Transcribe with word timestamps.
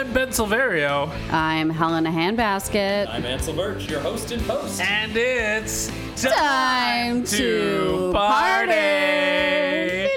I'm 0.00 0.12
Ben 0.14 0.28
Silverio, 0.28 1.10
I'm 1.30 1.68
Helena 1.68 2.10
Handbasket. 2.10 3.06
I'm 3.10 3.22
Ansel 3.26 3.52
Birch, 3.52 3.86
your 3.86 4.00
host 4.00 4.30
and 4.32 4.40
host. 4.40 4.80
and 4.80 5.14
it's 5.14 5.88
Time 6.22 7.22
to 7.24 8.10
party. 8.10 8.72
party. 8.72 10.08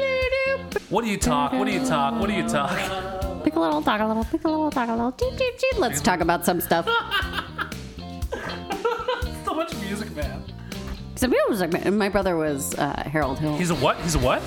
What 0.87 1.03
do 1.03 1.09
you 1.11 1.17
talk? 1.17 1.51
What 1.51 1.65
do 1.65 1.73
you 1.73 1.85
talk? 1.85 2.17
What 2.17 2.27
do 2.27 2.33
you 2.33 2.47
talk? 2.47 3.43
Pick 3.43 3.57
a 3.57 3.59
little, 3.59 3.81
talk 3.81 3.99
a 3.99 4.05
little, 4.07 4.23
pick 4.23 4.45
a 4.45 4.49
little, 4.49 4.71
talk 4.71 4.87
a 4.87 4.93
little. 4.93 5.11
Cheep, 5.11 5.37
cheep, 5.37 5.57
cheep. 5.57 5.77
Let's 5.77 5.99
talk 5.99 6.21
about 6.21 6.45
some 6.45 6.61
stuff. 6.61 6.85
so 9.43 9.53
much 9.53 9.75
music, 9.81 10.15
man. 10.15 10.45
Some 11.23 11.31
people 11.31 11.51
was 11.51 11.61
like, 11.61 11.89
my 11.93 12.09
brother 12.09 12.35
was 12.35 12.75
uh, 12.75 13.01
Harold 13.09 13.39
Hill. 13.39 13.55
He's 13.55 13.69
a 13.69 13.75
what? 13.75 13.95
He's 14.01 14.15
a 14.15 14.19
what? 14.19 14.43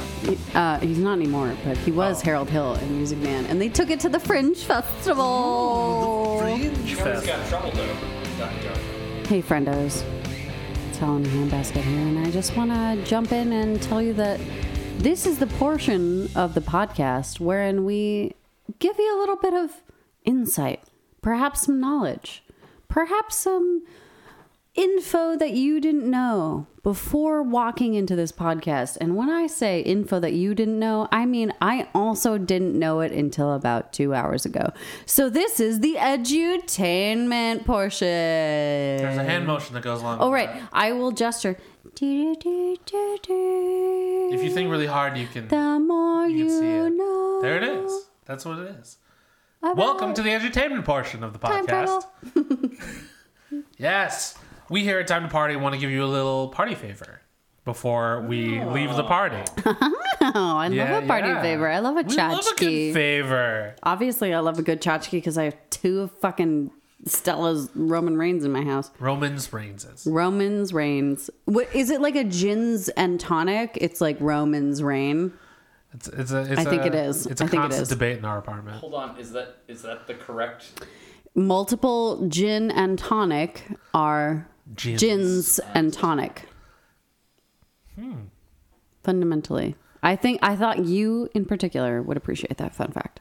uh, 0.54 0.78
he's 0.80 0.98
not 0.98 1.14
anymore, 1.14 1.56
but 1.64 1.78
he 1.78 1.90
was 1.90 2.20
Harold 2.20 2.50
Hill 2.50 2.74
in 2.74 2.98
Music 2.98 3.18
Man, 3.20 3.46
and 3.46 3.58
they 3.58 3.70
took 3.70 3.88
it 3.88 3.98
to 4.00 4.10
the 4.10 4.20
Fringe 4.20 4.58
Festival. 4.58 6.36
Fringe 6.38 6.66
Always 6.66 7.00
Fest. 7.00 7.26
got 7.26 7.40
in 7.40 7.48
trouble 7.48 7.70
though. 7.70 7.96
Dr. 8.36 8.60
John. 8.60 9.24
Hey, 9.24 9.40
friendos. 9.40 10.04
It's 10.90 10.98
Helen 10.98 11.24
Handbasket 11.24 11.80
here, 11.80 11.98
and 11.98 12.18
I 12.18 12.30
just 12.30 12.54
want 12.58 12.70
to 12.70 13.02
jump 13.08 13.32
in 13.32 13.54
and 13.54 13.80
tell 13.80 14.02
you 14.02 14.12
that 14.12 14.38
this 14.98 15.24
is 15.24 15.38
the 15.38 15.46
portion 15.46 16.28
of 16.36 16.52
the 16.52 16.60
podcast 16.60 17.40
wherein 17.40 17.86
we 17.86 18.34
give 18.80 18.98
you 18.98 19.16
a 19.16 19.18
little 19.18 19.36
bit 19.36 19.54
of 19.54 19.80
insight, 20.26 20.82
perhaps 21.22 21.62
some 21.62 21.80
knowledge, 21.80 22.42
perhaps 22.90 23.34
some 23.36 23.82
info 24.76 25.36
that 25.36 25.52
you 25.52 25.80
didn't 25.80 26.08
know 26.08 26.66
before 26.82 27.42
walking 27.42 27.94
into 27.94 28.14
this 28.14 28.30
podcast. 28.30 28.98
And 29.00 29.16
when 29.16 29.30
I 29.30 29.46
say 29.46 29.80
info 29.80 30.20
that 30.20 30.34
you 30.34 30.54
didn't 30.54 30.78
know, 30.78 31.08
I 31.10 31.26
mean 31.26 31.52
I 31.60 31.88
also 31.94 32.38
didn't 32.38 32.78
know 32.78 33.00
it 33.00 33.10
until 33.12 33.54
about 33.54 33.92
two 33.92 34.14
hours 34.14 34.44
ago. 34.46 34.72
So 35.06 35.28
this 35.28 35.58
is 35.58 35.80
the 35.80 35.96
edutainment 35.98 37.64
portion. 37.64 38.06
There's 38.06 39.16
a 39.18 39.24
hand 39.24 39.46
motion 39.46 39.74
that 39.74 39.82
goes 39.82 40.02
along. 40.02 40.18
Oh, 40.20 40.30
right. 40.30 40.52
that. 40.52 40.68
I 40.72 40.92
will 40.92 41.10
gesture. 41.10 41.56
If 41.98 42.02
you 44.42 44.50
think 44.50 44.70
really 44.70 44.86
hard, 44.86 45.16
you 45.16 45.26
can. 45.26 45.48
the 45.48 45.78
more 45.80 46.28
you 46.28 46.44
you, 46.44 46.50
see 46.60 46.66
it. 46.66 46.90
know. 46.90 47.38
There 47.40 47.56
it 47.56 47.64
is. 47.64 48.08
That's 48.26 48.44
what 48.44 48.58
it 48.58 48.76
is. 48.78 48.98
Welcome 49.62 50.12
to 50.14 50.22
the 50.22 50.30
entertainment 50.30 50.84
portion 50.84 51.24
of 51.24 51.32
the 51.32 51.38
podcast. 51.38 52.04
Yes, 53.78 54.36
we 54.68 54.82
here 54.82 54.98
at 54.98 55.06
Time 55.06 55.22
to 55.22 55.28
Party 55.28 55.56
want 55.56 55.74
to 55.74 55.80
give 55.80 55.90
you 55.90 56.04
a 56.04 56.06
little 56.06 56.48
party 56.48 56.74
favor 56.74 57.20
before 57.64 58.22
we 58.22 58.60
oh. 58.60 58.72
leave 58.72 58.94
the 58.96 59.04
party. 59.04 59.42
Oh, 60.34 60.56
I 60.56 60.68
love 60.68 61.04
a 61.04 61.06
party 61.06 61.28
yeah. 61.28 61.40
favor. 61.40 61.68
I 61.68 61.78
love 61.78 61.96
a 61.96 62.02
We 62.02 62.16
love 62.16 62.40
a 62.40 62.58
good 62.58 62.94
favor. 62.94 63.76
Obviously, 63.82 64.34
I 64.34 64.40
love 64.40 64.58
a 64.58 64.62
good 64.62 64.82
tchotchke 64.82 65.12
because 65.12 65.38
I 65.38 65.44
have 65.44 65.56
two 65.70 66.08
fucking 66.20 66.70
Stella's 67.04 67.70
Roman 67.74 68.16
Reigns 68.16 68.44
in 68.44 68.50
my 68.50 68.62
house. 68.62 68.90
Romans 68.98 69.52
reigns. 69.52 69.86
Romans 70.04 70.72
Reigns. 70.72 71.30
What 71.44 71.72
is 71.74 71.90
it 71.90 72.00
like 72.00 72.16
a 72.16 72.24
gins 72.24 72.88
and 72.90 73.20
tonic? 73.20 73.78
It's 73.80 74.00
like 74.00 74.16
Romans 74.20 74.82
Reign. 74.82 75.32
It's, 75.92 76.08
it's 76.08 76.32
a. 76.32 76.40
It's 76.40 76.60
I 76.60 76.64
think 76.64 76.82
a- 76.82 76.86
it 76.86 76.94
is. 76.94 77.26
It's 77.26 77.40
a 77.40 77.44
I 77.44 77.46
think 77.46 77.60
it 77.60 77.62
constant 77.62 77.82
is. 77.82 77.88
debate 77.88 78.18
in 78.18 78.24
our 78.24 78.38
apartment. 78.38 78.78
Hold 78.78 78.94
on, 78.94 79.18
is 79.18 79.32
that 79.32 79.58
is 79.68 79.82
that 79.82 80.06
the 80.06 80.14
correct? 80.14 80.86
Multiple 81.34 82.26
gin 82.28 82.70
and 82.70 82.98
tonic 82.98 83.62
are 83.94 84.48
Gins. 84.74 85.00
gins 85.00 85.60
and 85.74 85.92
tonic. 85.92 86.42
Fundamentally, 89.02 89.76
I 90.02 90.16
think 90.16 90.40
I 90.42 90.56
thought 90.56 90.84
you 90.84 91.28
in 91.34 91.44
particular 91.44 92.02
would 92.02 92.16
appreciate 92.16 92.56
that 92.58 92.74
fun 92.74 92.90
fact. 92.90 93.20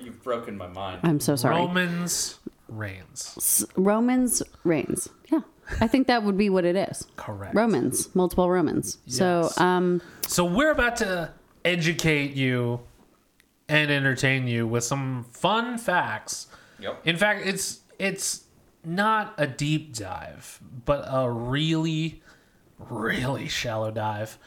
You've 0.00 0.22
broken 0.22 0.56
my 0.56 0.68
mind. 0.68 1.00
I'm 1.02 1.20
so 1.20 1.36
sorry. 1.36 1.56
Romans 1.56 2.38
reigns. 2.68 3.34
S- 3.36 3.64
Romans 3.76 4.42
reigns. 4.64 5.08
Yeah, 5.30 5.40
I 5.80 5.86
think 5.88 6.06
that 6.06 6.22
would 6.22 6.38
be 6.38 6.48
what 6.48 6.64
it 6.64 6.76
is. 6.76 7.06
Correct. 7.16 7.54
Romans, 7.54 8.14
multiple 8.14 8.48
Romans. 8.48 8.98
So, 9.06 9.50
um, 9.58 10.00
So 10.26 10.44
we're 10.44 10.70
about 10.70 10.96
to 10.98 11.30
educate 11.64 12.32
you 12.34 12.80
and 13.68 13.90
entertain 13.90 14.46
you 14.46 14.66
with 14.66 14.84
some 14.84 15.24
fun 15.32 15.76
facts. 15.78 16.46
Yep. 16.80 17.00
In 17.06 17.16
fact, 17.16 17.46
it's 17.46 17.80
it's 17.98 18.44
not 18.84 19.34
a 19.38 19.46
deep 19.46 19.94
dive, 19.94 20.60
but 20.84 21.04
a 21.08 21.30
really, 21.30 22.22
really 22.78 23.48
shallow 23.48 23.90
dive 23.90 24.38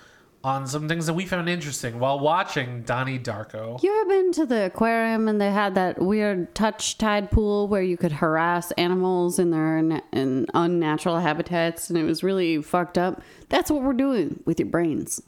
on 0.44 0.68
some 0.68 0.88
things 0.88 1.08
that 1.08 1.14
we 1.16 1.26
found 1.26 1.50
interesting 1.50 1.98
while 1.98 2.20
watching 2.20 2.84
Donnie 2.84 3.18
Darko. 3.18 3.82
you 3.82 4.00
ever 4.02 4.10
been 4.10 4.32
to 4.34 4.46
the 4.46 4.66
aquarium 4.66 5.28
and 5.28 5.42
they 5.42 5.50
had 5.50 5.74
that 5.74 6.00
weird 6.00 6.54
touch 6.54 7.00
tide 7.00 7.32
pool 7.32 7.68
where 7.68 7.82
you 7.82 7.98
could 7.98 8.12
harass 8.12 8.72
animals 8.74 9.40
in 9.40 9.50
their 9.50 9.82
na- 9.82 10.02
in 10.14 10.46
unnatural 10.54 11.20
habitats 11.20 11.90
and 11.90 11.98
it 11.98 12.04
was 12.04 12.24
really 12.24 12.62
fucked 12.62 13.00
up? 13.00 13.24
That's 13.50 13.72
what 13.72 13.82
we're 13.82 13.94
doing 13.94 14.44
with 14.46 14.60
your 14.60 14.70
brains. 14.70 15.20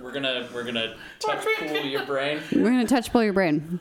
We're 0.00 0.12
gonna 0.12 0.48
we're 0.54 0.64
gonna 0.64 0.94
touch 1.20 1.44
pool 1.58 1.76
your 1.86 2.04
brain. 2.04 2.40
We're 2.52 2.70
gonna 2.70 2.86
touch 2.86 3.10
pull 3.10 3.24
your 3.24 3.32
brain. 3.32 3.80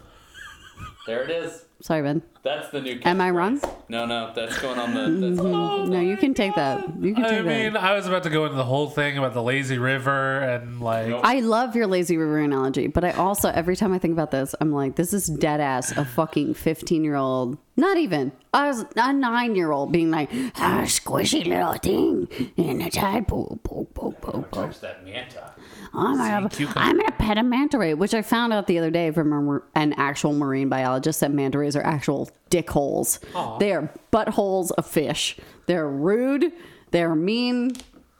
There 1.08 1.24
it 1.24 1.30
is. 1.32 1.64
Sorry, 1.80 2.02
Ben. 2.02 2.22
That's 2.44 2.70
the 2.70 2.82
new. 2.82 3.00
Am 3.06 3.22
I 3.22 3.30
wrong? 3.30 3.62
No, 3.88 4.06
no, 4.06 4.34
that's 4.36 4.60
going 4.60 4.78
on 4.78 4.94
the. 4.94 5.28
That's, 5.28 5.42
No, 5.90 6.02
you 6.02 6.18
can 6.18 6.34
take 6.34 6.54
that. 6.56 6.82
You 7.00 7.14
can 7.14 7.24
take 7.24 7.24
that. 7.24 7.34
I 7.34 7.36
take 7.38 7.46
mean, 7.46 7.74
that. 7.74 7.84
I 7.84 7.94
was 7.94 8.08
about 8.08 8.24
to 8.24 8.30
go 8.30 8.44
into 8.44 8.58
the 8.58 8.66
whole 8.66 8.90
thing 8.90 9.18
about 9.18 9.34
the 9.34 9.42
lazy 9.42 9.78
river 9.78 10.40
and 10.40 10.82
like 10.82 11.08
Nope. 11.08 11.22
I 11.24 11.40
love 11.40 11.78
your 11.78 11.88
lazy 11.88 12.18
river 12.18 12.40
analogy, 12.40 12.88
but 12.88 13.06
I 13.06 13.12
also 13.12 13.50
every 13.50 13.78
time 13.78 13.94
I 13.94 14.00
think 14.00 14.12
about 14.12 14.32
this, 14.32 14.54
I'm 14.60 14.74
like, 14.74 14.98
this 14.98 15.14
is 15.14 15.28
dead 15.28 15.62
ass 15.62 15.96
a 15.96 16.04
fucking 16.04 16.56
15 16.56 17.06
year 17.06 17.16
old, 17.16 17.58
not 17.78 17.96
even 17.96 18.34
a, 18.54 18.86
a 18.98 19.14
nine 19.14 19.56
year 19.56 19.72
old 19.72 19.94
being 19.94 20.12
like, 20.12 20.30
ah, 20.56 20.82
squishy 20.86 21.46
little 21.46 21.74
thing 21.76 22.28
in 22.58 22.82
a 22.82 22.90
tide 22.90 23.30
pool. 23.30 23.62
Poke, 23.64 23.94
poke, 23.94 24.20
poke, 24.20 24.52
poke. 24.52 24.72
touch 24.72 24.82
that 24.82 25.06
manta. 25.06 25.54
Oh 25.94 26.00
I'm 26.20 26.48
gonna, 26.48 26.74
I'm 26.76 26.98
gonna 26.98 27.12
pet 27.14 27.38
a 27.38 27.44
manta 27.44 27.78
ray, 27.78 27.94
which 27.94 28.14
I 28.14 28.22
found 28.22 28.54
out 28.54 28.68
the 28.68 28.78
other 28.78 28.92
day 28.92 29.12
from 29.12 29.32
a, 29.34 29.62
an 29.76 29.94
actual 29.94 30.34
marine 30.34 30.70
biologist 30.70 31.20
that 31.22 31.32
manta 31.32 31.58
rays 31.58 31.76
are 31.76 31.84
actual 31.86 32.30
dick 32.50 32.70
holes. 32.70 33.20
They 33.60 33.72
are 33.74 33.92
buttholes 34.12 34.72
of 34.78 34.86
fish. 34.86 35.38
They're 35.66 35.88
rude. 35.88 36.52
They're 36.92 37.16
mean. 37.16 37.72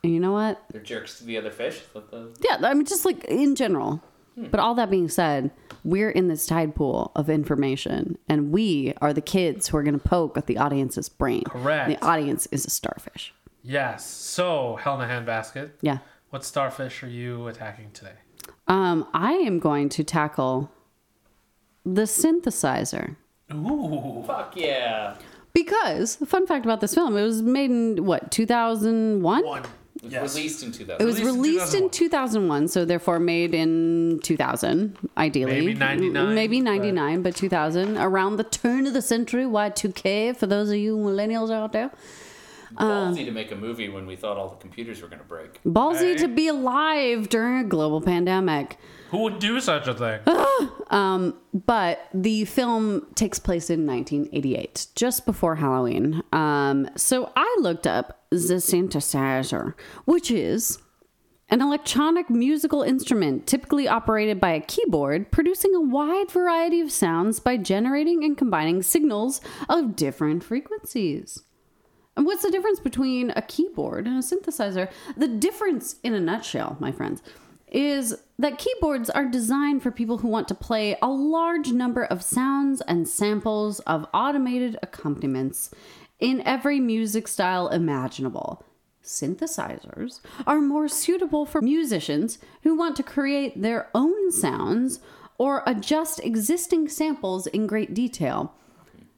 And 0.04 0.14
you 0.14 0.20
know 0.20 0.32
what? 0.34 0.64
They're 0.72 0.82
jerks 0.82 1.18
to 1.20 1.26
the 1.26 1.38
other 1.38 1.52
fish. 1.52 1.82
The- 1.94 2.36
Yeah, 2.42 2.58
I 2.64 2.74
mean, 2.74 2.86
just 2.86 3.06
like 3.06 3.24
in 3.26 3.56
general. 3.56 4.02
Hmm. 4.36 4.46
But 4.46 4.60
all 4.60 4.76
that 4.76 4.90
being 4.92 5.10
said, 5.10 5.50
we're 5.84 6.10
in 6.12 6.28
this 6.28 6.46
tide 6.46 6.76
pool 6.76 7.12
of 7.16 7.30
information, 7.30 8.18
and 8.30 8.52
we 8.52 8.94
are 9.02 9.12
the 9.14 9.22
kids 9.22 9.68
who 9.68 9.78
are 9.78 9.84
going 9.84 9.98
to 10.00 10.08
poke 10.08 10.38
at 10.38 10.46
the 10.48 10.58
audience's 10.58 11.10
brain. 11.10 11.44
Correct. 11.46 11.90
The 11.90 12.06
audience 12.06 12.48
is 12.52 12.66
a 12.66 12.70
starfish. 12.70 13.34
yes. 13.64 14.06
So 14.06 14.76
Helena 14.82 15.08
Handbasket, 15.12 15.72
Yeah. 15.82 16.00
What 16.30 16.44
starfish 16.46 17.04
are 17.04 17.08
you 17.10 17.48
attacking 17.48 17.92
today? 17.92 18.14
Um, 18.68 19.08
I 19.14 19.34
am 19.34 19.60
going 19.60 19.90
to 19.90 20.04
tackle 20.04 20.70
the 21.86 22.04
synthesizer. 22.04 23.16
Ooh. 23.54 24.24
Fuck 24.28 24.56
yeah. 24.58 25.16
Because 25.54 26.18
the 26.18 26.26
fun 26.26 26.46
fact 26.46 26.66
about 26.66 26.82
this 26.82 26.94
film, 26.94 27.16
it 27.18 27.24
was 27.24 27.42
made 27.42 27.72
in 27.72 28.06
what 28.06 28.30
2001. 28.32 29.44
One. 29.46 29.64
It 29.64 30.04
was 30.04 30.14
Yes. 30.14 30.36
released 30.36 30.64
in 30.64 30.72
2000. 30.72 31.02
It 31.02 31.06
was 31.06 31.16
Released 31.24 31.34
in 31.36 31.42
released 31.42 31.74
in 31.74 31.90
2001, 31.90 32.68
so 32.68 32.86
therefore 32.86 33.18
made 33.20 33.56
in 33.56 34.20
2000, 34.22 34.96
ideally. 35.18 35.54
Maybe 35.62 35.74
99, 35.74 36.36
Maybe 36.36 36.60
but- 36.60 36.66
99, 36.66 37.22
but 37.24 37.36
2000, 37.36 37.98
around 37.98 38.36
the 38.36 38.44
turn 38.44 38.86
of 38.86 38.94
the 38.94 39.02
century, 39.02 39.46
Y2K, 39.46 40.34
for 40.38 40.46
those 40.46 40.70
of 40.70 40.76
you 40.76 40.96
millennials 40.98 41.50
out 41.52 41.72
there. 41.74 41.90
Ballsy 42.76 43.26
to 43.26 43.32
make 43.32 43.52
a 43.52 43.56
movie 43.56 43.90
when 43.90 44.06
we 44.06 44.16
thought 44.16 44.38
all 44.38 44.50
the 44.50 44.56
computers 44.58 45.02
were 45.02 45.08
gonna 45.08 45.24
break. 45.24 45.62
Ballsy 45.64 46.14
Hey. 46.14 46.18
to 46.18 46.28
be 46.28 46.48
alive 46.48 47.30
during 47.30 47.60
a 47.60 47.64
global 47.64 48.02
pandemic. 48.02 48.78
Who 49.12 49.20
would 49.20 49.40
do 49.40 49.60
such 49.62 49.88
a 49.88 49.94
thing? 49.94 50.20
But 51.66 52.00
the 52.14 52.46
film 52.46 53.08
takes 53.16 53.40
place 53.40 53.70
in 53.70 53.86
1988, 53.88 54.88
just 54.96 55.26
before 55.26 55.56
Halloween. 55.56 56.24
Um, 56.32 56.90
so 56.96 57.32
I 57.36 57.58
looked 57.60 57.88
up 57.88 58.26
the 58.30 58.38
synthesizer, 58.56 59.74
which 60.06 60.30
is 60.32 60.78
an 61.50 61.62
electronic 61.62 62.30
musical 62.30 62.84
instrument 62.84 63.48
typically 63.48 63.88
operated 63.88 64.40
by 64.40 64.52
a 64.52 64.60
keyboard, 64.62 65.32
producing 65.32 65.74
a 65.74 65.82
wide 65.82 66.30
variety 66.30 66.82
of 66.82 66.92
sounds 66.92 67.40
by 67.40 67.58
generating 67.58 68.24
and 68.24 68.38
combining 68.38 68.82
signals 68.84 69.40
of 69.70 69.96
different 69.96 70.44
frequencies. 70.44 71.44
And 72.18 72.26
what's 72.26 72.42
the 72.42 72.52
difference 72.52 72.80
between 72.80 73.32
a 73.36 73.44
keyboard 73.44 74.08
and 74.08 74.18
a 74.18 74.22
synthesizer? 74.22 74.92
The 75.16 75.28
difference, 75.28 75.98
in 76.04 76.16
a 76.16 76.20
nutshell, 76.20 76.76
my 76.80 76.92
friends, 76.92 77.22
is 77.72 78.18
that 78.40 78.58
keyboards 78.58 79.10
are 79.12 79.26
designed 79.26 79.84
for 79.84 79.92
people 79.92 80.18
who 80.18 80.28
want 80.28 80.48
to 80.48 80.56
play 80.56 80.98
a 81.02 81.08
large 81.08 81.72
number 81.72 82.04
of 82.04 82.24
sounds 82.24 82.82
and 82.82 83.08
samples 83.08 83.80
of 83.82 84.08
automated 84.16 84.80
accompaniments 84.82 85.70
in 86.20 86.42
every 86.42 86.80
music 86.80 87.28
style 87.28 87.68
imaginable. 87.68 88.66
Synthesizers 89.04 90.22
are 90.48 90.60
more 90.60 90.88
suitable 90.88 91.46
for 91.46 91.62
musicians 91.62 92.40
who 92.64 92.76
want 92.76 92.96
to 92.96 93.04
create 93.04 93.62
their 93.62 93.90
own 93.94 94.32
sounds 94.32 95.00
or 95.38 95.62
adjust 95.68 96.20
existing 96.24 96.90
samples 96.90 97.46
in 97.48 97.68
great 97.68 97.94
detail. 97.94 98.56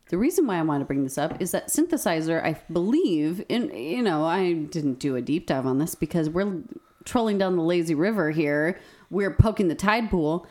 The 0.09 0.17
reason 0.17 0.47
why 0.47 0.57
I 0.57 0.63
want 0.63 0.81
to 0.81 0.85
bring 0.85 1.03
this 1.03 1.17
up 1.17 1.39
is 1.39 1.51
that 1.51 1.67
synthesizer, 1.67 2.43
I 2.43 2.59
believe, 2.71 3.45
in 3.47 3.69
you 3.75 4.01
know, 4.01 4.25
I 4.25 4.53
didn't 4.53 4.99
do 4.99 5.15
a 5.15 5.21
deep 5.21 5.45
dive 5.45 5.65
on 5.65 5.77
this 5.77 5.95
because 5.95 6.29
we're 6.29 6.63
trolling 7.05 7.37
down 7.37 7.55
the 7.55 7.63
lazy 7.63 7.95
river 7.95 8.31
here. 8.31 8.79
We're 9.11 9.33
poking 9.33 9.67
the 9.67 9.75
tide 9.75 10.09
pool. 10.09 10.47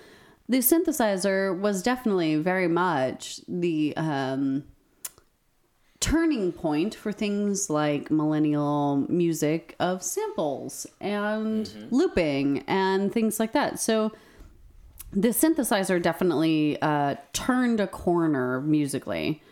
The 0.48 0.58
synthesizer 0.58 1.58
was 1.58 1.82
definitely 1.82 2.36
very 2.36 2.68
much 2.68 3.40
the 3.48 3.94
um, 3.96 4.64
turning 6.00 6.52
point 6.52 6.94
for 6.94 7.10
things 7.10 7.68
like 7.68 8.10
millennial 8.10 9.06
music 9.08 9.74
of 9.80 10.02
samples 10.02 10.86
and 11.00 11.88
looping 11.90 12.64
and 12.68 13.12
things 13.12 13.40
like 13.40 13.52
that. 13.52 13.80
So 13.80 14.12
the 15.12 15.28
synthesizer 15.28 16.00
definitely 16.00 16.80
uh, 16.80 17.16
turned 17.32 17.80
a 17.80 17.86
corner 17.86 18.60
musically. 18.60 19.42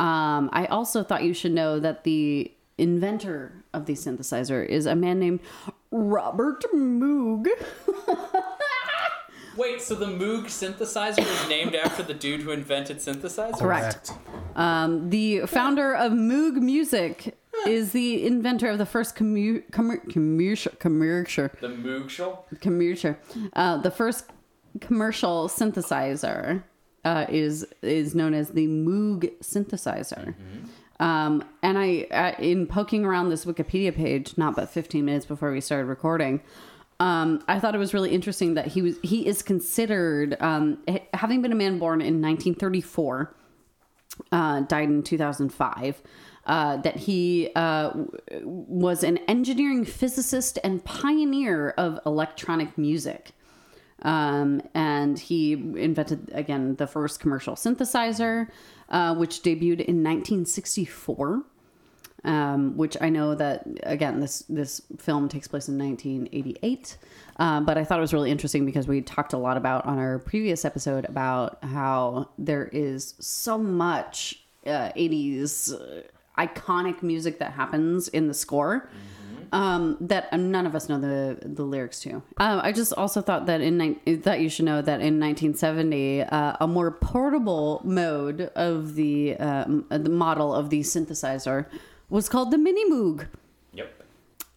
Um, 0.00 0.48
I 0.52 0.66
also 0.66 1.02
thought 1.02 1.24
you 1.24 1.34
should 1.34 1.52
know 1.52 1.80
that 1.80 2.04
the 2.04 2.52
inventor 2.78 3.64
of 3.74 3.86
the 3.86 3.94
synthesizer 3.94 4.64
is 4.66 4.86
a 4.86 4.94
man 4.94 5.18
named 5.18 5.40
Robert 5.90 6.64
Moog. 6.74 7.46
Wait, 9.56 9.82
so 9.82 9.96
the 9.96 10.06
Moog 10.06 10.44
synthesizer 10.44 11.18
is 11.18 11.48
named 11.48 11.74
after 11.74 12.04
the 12.04 12.14
dude 12.14 12.42
who 12.42 12.52
invented 12.52 12.98
synthesizer? 12.98 13.58
Correct. 13.58 14.12
Um, 14.54 15.10
the 15.10 15.40
founder 15.46 15.92
of 15.94 16.12
Moog 16.12 16.54
Music 16.56 17.36
is 17.66 17.90
the 17.90 18.24
inventor 18.24 18.68
of 18.68 18.78
the 18.78 18.86
first 18.86 19.16
commu- 19.16 19.68
commer- 19.72 20.08
commercial 20.12 20.70
commercial 20.78 21.48
The 21.60 21.68
Moogshal? 21.68 22.38
commercial 22.60 23.16
uh, 23.54 23.78
the 23.78 23.90
first 23.90 24.26
commercial 24.80 25.48
synthesizer 25.48 26.62
uh, 27.08 27.24
is 27.30 27.66
is 27.80 28.14
known 28.14 28.34
as 28.34 28.50
the 28.50 28.66
Moog 28.66 29.32
synthesizer. 29.40 30.34
Um, 31.00 31.44
and 31.62 31.78
I, 31.78 32.06
uh, 32.10 32.42
in 32.42 32.66
poking 32.66 33.04
around 33.04 33.30
this 33.30 33.44
Wikipedia 33.44 33.94
page, 33.94 34.36
not 34.36 34.56
but 34.56 34.68
15 34.68 35.04
minutes 35.04 35.24
before 35.24 35.52
we 35.52 35.60
started 35.60 35.86
recording, 35.86 36.42
um, 37.00 37.42
I 37.48 37.60
thought 37.60 37.74
it 37.74 37.78
was 37.78 37.94
really 37.94 38.10
interesting 38.10 38.54
that 38.54 38.66
he 38.66 38.82
was 38.82 38.96
he 39.02 39.26
is 39.26 39.42
considered 39.42 40.36
um, 40.40 40.78
having 41.14 41.40
been 41.40 41.52
a 41.52 41.60
man 41.64 41.78
born 41.78 42.00
in 42.00 42.20
1934 42.20 43.34
uh, 44.32 44.60
died 44.60 44.88
in 44.88 45.02
2005. 45.02 46.02
Uh, 46.46 46.78
that 46.78 46.96
he 46.96 47.50
uh, 47.56 47.90
was 48.42 49.04
an 49.04 49.18
engineering 49.28 49.84
physicist 49.84 50.58
and 50.64 50.82
pioneer 50.82 51.70
of 51.76 52.00
electronic 52.06 52.78
music. 52.78 53.32
Um, 54.02 54.62
and 54.74 55.18
he 55.18 55.52
invented, 55.52 56.30
again, 56.32 56.76
the 56.76 56.86
first 56.86 57.20
commercial 57.20 57.54
synthesizer, 57.54 58.48
uh, 58.88 59.14
which 59.14 59.42
debuted 59.42 59.80
in 59.84 60.02
1964. 60.02 61.42
Um, 62.24 62.76
which 62.76 62.96
I 63.00 63.10
know 63.10 63.36
that 63.36 63.64
again, 63.84 64.18
this 64.18 64.40
this 64.48 64.82
film 64.98 65.28
takes 65.28 65.46
place 65.46 65.68
in 65.68 65.78
1988, 65.78 66.98
uh, 67.38 67.60
but 67.60 67.78
I 67.78 67.84
thought 67.84 67.98
it 67.98 68.00
was 68.00 68.12
really 68.12 68.32
interesting 68.32 68.66
because 68.66 68.88
we 68.88 69.02
talked 69.02 69.34
a 69.34 69.38
lot 69.38 69.56
about 69.56 69.86
on 69.86 69.98
our 69.98 70.18
previous 70.18 70.64
episode 70.64 71.04
about 71.04 71.62
how 71.62 72.28
there 72.36 72.66
is 72.72 73.14
so 73.20 73.56
much 73.56 74.42
uh, 74.66 74.90
80s 74.96 75.72
uh, 75.72 76.02
iconic 76.36 77.04
music 77.04 77.38
that 77.38 77.52
happens 77.52 78.08
in 78.08 78.26
the 78.26 78.34
score 78.34 78.88
um, 79.52 79.96
that 80.00 80.32
none 80.38 80.66
of 80.66 80.74
us 80.74 80.88
know 80.88 80.98
the 81.00 81.38
the 81.42 81.62
lyrics 81.64 82.00
to. 82.00 82.16
Um, 82.38 82.60
I 82.62 82.72
just 82.72 82.92
also 82.92 83.20
thought 83.20 83.46
that 83.46 83.60
in 83.60 83.78
ni- 83.78 84.14
that 84.16 84.40
you 84.40 84.48
should 84.48 84.64
know 84.64 84.80
that 84.82 85.00
in 85.00 85.18
1970, 85.20 86.22
uh, 86.22 86.56
a 86.60 86.66
more 86.66 86.90
portable 86.90 87.80
mode 87.84 88.50
of 88.54 88.94
the 88.94 89.36
um, 89.36 89.86
the 89.90 90.10
model 90.10 90.54
of 90.54 90.70
the 90.70 90.80
synthesizer 90.80 91.66
was 92.10 92.28
called 92.28 92.50
the 92.50 92.58
Mini 92.58 92.90
Moog, 92.90 93.26
Yep. 93.74 94.02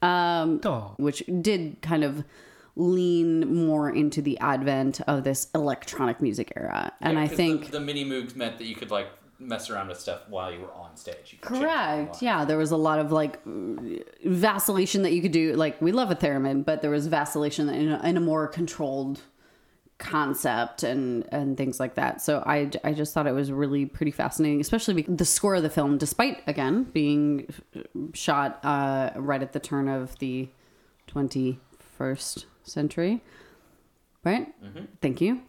um, 0.01 0.61
Oh. 0.65 0.93
which 0.97 1.23
did 1.41 1.81
kind 1.81 2.03
of 2.03 2.23
lean 2.77 3.65
more 3.65 3.89
into 3.89 4.21
the 4.21 4.39
advent 4.39 5.01
of 5.01 5.23
this 5.25 5.49
electronic 5.53 6.21
music 6.21 6.53
era, 6.55 6.93
and 7.01 7.13
Yeah, 7.17 7.23
I 7.23 7.27
'cause 7.27 7.35
think 7.37 7.65
The, 7.65 7.71
the 7.73 7.79
mini 7.81 8.05
Moogs 8.05 8.35
meant 8.35 8.57
that 8.59 8.65
you 8.65 8.75
could, 8.75 8.89
like, 8.91 9.07
mess 9.41 9.69
around 9.69 9.87
with 9.87 9.99
stuff 9.99 10.21
while 10.29 10.51
you 10.51 10.59
were 10.59 10.71
on 10.73 10.95
stage. 10.95 11.31
You 11.31 11.37
could 11.39 11.53
change 11.53 11.63
it 11.63 11.67
Correct. 11.67 12.21
Yeah, 12.21 12.45
there 12.45 12.57
was 12.57 12.71
a 12.71 12.77
lot 12.77 12.99
of 12.99 13.11
like 13.11 13.39
vacillation 14.23 15.01
that 15.01 15.11
you 15.13 15.21
could 15.21 15.31
do. 15.31 15.53
Like 15.53 15.81
we 15.81 15.91
love 15.91 16.11
a 16.11 16.15
theremin, 16.15 16.63
but 16.63 16.81
there 16.81 16.91
was 16.91 17.07
vacillation 17.07 17.67
in 17.69 17.91
a, 17.91 18.07
in 18.07 18.17
a 18.17 18.21
more 18.21 18.47
controlled 18.47 19.21
concept 19.97 20.83
and 20.83 21.27
and 21.31 21.57
things 21.57 21.79
like 21.79 21.95
that. 21.95 22.21
So 22.21 22.43
I 22.45 22.69
I 22.83 22.93
just 22.93 23.13
thought 23.13 23.27
it 23.27 23.33
was 23.33 23.51
really 23.51 23.85
pretty 23.85 24.11
fascinating, 24.11 24.59
especially 24.61 24.95
because 24.95 25.15
the 25.17 25.25
score 25.25 25.55
of 25.55 25.63
the 25.63 25.69
film, 25.69 25.97
despite 25.97 26.41
again 26.47 26.83
being 26.83 27.53
shot 28.13 28.59
uh, 28.63 29.11
right 29.15 29.41
at 29.41 29.53
the 29.53 29.59
turn 29.59 29.87
of 29.87 30.17
the 30.19 30.49
twenty 31.07 31.59
first 31.97 32.45
century, 32.63 33.21
right? 34.23 34.47
Thank 35.01 35.21
you. 35.21 35.41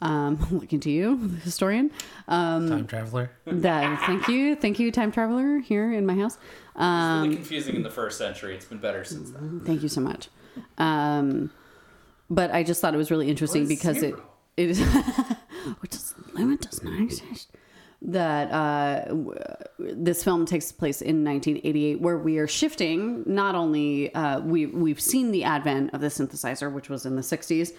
Um, 0.00 0.38
looking 0.50 0.80
to 0.80 0.90
you, 0.90 1.16
the 1.16 1.36
historian. 1.40 1.90
Um, 2.28 2.68
Time 2.68 2.86
traveler. 2.86 3.30
that 3.46 4.00
thank 4.06 4.28
you, 4.28 4.54
thank 4.54 4.78
you, 4.78 4.92
time 4.92 5.10
traveler 5.10 5.58
here 5.58 5.92
in 5.92 6.06
my 6.06 6.14
house. 6.14 6.38
Um, 6.76 7.22
Really 7.24 7.36
confusing 7.36 7.74
in 7.74 7.82
the 7.82 7.90
first 7.90 8.16
century. 8.18 8.54
It's 8.54 8.64
been 8.66 8.78
better 8.78 9.02
since 9.04 9.30
then. 9.30 9.60
thank 9.66 9.82
you 9.82 9.88
so 9.88 10.00
much. 10.00 10.28
Um, 10.78 11.50
but 12.30 12.52
I 12.52 12.62
just 12.62 12.80
thought 12.80 12.94
it 12.94 12.98
was 12.98 13.10
really 13.10 13.28
interesting 13.28 13.62
What 13.64 13.72
is 13.72 13.78
because 13.78 13.98
zero? 13.98 14.22
it 14.56 14.62
it 14.64 14.70
is 14.70 14.80
which 15.80 15.94
is 15.94 16.14
limit 16.34 16.60
does 16.62 16.82
not 16.82 17.00
exist. 17.00 17.50
That 18.00 18.52
uh, 18.52 19.04
w- 19.08 19.34
this 19.78 20.22
film 20.22 20.46
takes 20.46 20.70
place 20.70 21.02
in 21.02 21.24
1988, 21.24 22.00
where 22.00 22.16
we 22.18 22.38
are 22.38 22.46
shifting. 22.46 23.24
Not 23.26 23.56
only 23.56 24.14
uh, 24.14 24.38
we 24.40 24.66
we've 24.66 25.00
seen 25.00 25.32
the 25.32 25.42
advent 25.42 25.92
of 25.94 26.00
the 26.00 26.06
synthesizer, 26.06 26.72
which 26.72 26.88
was 26.88 27.06
in 27.06 27.16
the 27.16 27.22
60s. 27.22 27.72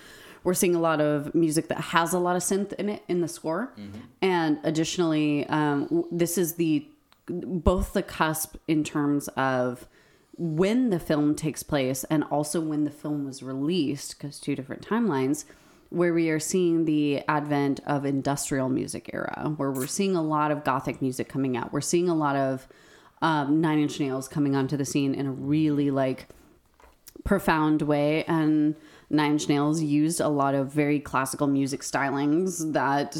We're 0.43 0.53
seeing 0.53 0.75
a 0.75 0.79
lot 0.79 1.01
of 1.01 1.33
music 1.35 1.67
that 1.67 1.79
has 1.79 2.13
a 2.13 2.19
lot 2.19 2.35
of 2.35 2.41
synth 2.41 2.73
in 2.73 2.89
it 2.89 3.03
in 3.07 3.21
the 3.21 3.27
score, 3.27 3.73
and 4.21 4.59
additionally, 4.63 5.45
um, 5.47 6.05
this 6.11 6.37
is 6.37 6.55
the 6.55 6.87
both 7.27 7.93
the 7.93 8.01
cusp 8.01 8.55
in 8.67 8.83
terms 8.83 9.27
of 9.29 9.87
when 10.37 10.89
the 10.89 10.99
film 10.99 11.35
takes 11.35 11.63
place 11.63 12.03
and 12.05 12.23
also 12.31 12.61
when 12.61 12.85
the 12.85 12.91
film 12.91 13.25
was 13.25 13.43
released, 13.43 14.17
because 14.17 14.39
two 14.39 14.55
different 14.55 14.87
timelines, 14.87 15.45
where 15.89 16.13
we 16.13 16.29
are 16.29 16.39
seeing 16.39 16.85
the 16.85 17.21
advent 17.27 17.81
of 17.85 18.05
industrial 18.05 18.69
music 18.69 19.09
era, 19.13 19.53
where 19.57 19.71
we're 19.71 19.87
seeing 19.87 20.15
a 20.15 20.21
lot 20.21 20.51
of 20.51 20.63
gothic 20.63 21.01
music 21.01 21.27
coming 21.27 21.57
out. 21.57 21.73
We're 21.73 21.81
seeing 21.81 22.07
a 22.07 22.15
lot 22.15 22.35
of 22.35 22.67
um, 23.21 23.59
Nine 23.59 23.79
Inch 23.79 23.99
Nails 23.99 24.27
coming 24.27 24.55
onto 24.55 24.77
the 24.77 24.85
scene 24.85 25.13
in 25.13 25.25
a 25.25 25.31
really 25.31 25.91
like 25.91 26.27
profound 27.25 27.81
way. 27.81 28.23
And 28.23 28.75
Nine 29.09 29.33
Inch 29.33 29.49
Nails 29.49 29.81
used 29.81 30.19
a 30.19 30.27
lot 30.27 30.53
of 30.53 30.71
very 30.71 30.99
classical 30.99 31.47
music 31.47 31.81
stylings 31.81 32.73
that 32.73 33.17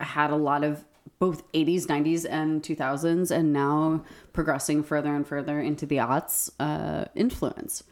had 0.00 0.30
a 0.30 0.36
lot 0.36 0.64
of 0.64 0.84
both 1.18 1.50
80s, 1.52 1.86
90s, 1.86 2.26
and 2.28 2.62
2000s, 2.62 3.30
and 3.30 3.52
now 3.52 4.04
progressing 4.32 4.82
further 4.82 5.14
and 5.14 5.24
further 5.24 5.60
into 5.60 5.86
the 5.86 5.98
aughts 5.98 6.50
uh, 6.58 7.04
influence. 7.14 7.84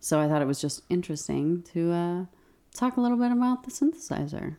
So 0.00 0.18
I 0.18 0.28
thought 0.28 0.40
it 0.40 0.46
was 0.46 0.60
just 0.60 0.82
interesting 0.88 1.62
to 1.74 1.92
uh, 1.92 2.24
talk 2.74 2.96
a 2.96 3.00
little 3.00 3.18
bit 3.18 3.32
about 3.32 3.64
the 3.64 3.70
synthesizer 3.70 4.56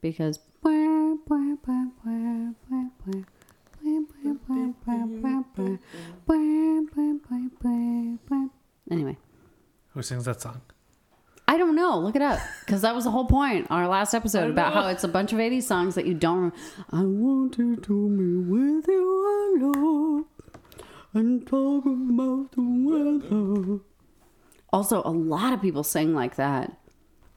because. 0.00 0.38
Anyway. 8.90 9.16
Who 9.94 10.02
sings 10.02 10.26
that 10.26 10.40
song? 10.40 10.60
I 11.50 11.58
don't 11.58 11.74
know. 11.74 11.98
Look 11.98 12.14
it 12.14 12.22
up 12.22 12.38
because 12.64 12.82
that 12.82 12.94
was 12.94 13.02
the 13.02 13.10
whole 13.10 13.24
point 13.24 13.66
on 13.70 13.80
our 13.80 13.88
last 13.88 14.14
episode 14.14 14.50
about 14.50 14.72
how 14.72 14.86
it's 14.86 15.02
a 15.02 15.08
bunch 15.08 15.32
of 15.32 15.40
80s 15.40 15.64
songs 15.64 15.96
that 15.96 16.06
you 16.06 16.14
don't. 16.14 16.54
I 16.92 17.02
want 17.02 17.58
you 17.58 17.74
to 17.74 18.08
be 18.08 18.36
with 18.36 18.86
you 18.86 19.58
alone 19.58 20.26
and 21.12 21.44
talk 21.44 21.84
about 21.86 22.52
the 22.52 22.62
weather. 22.62 23.80
Also, 24.72 25.02
a 25.04 25.10
lot 25.10 25.52
of 25.52 25.60
people 25.60 25.82
sing 25.82 26.14
like 26.14 26.36
that, 26.36 26.78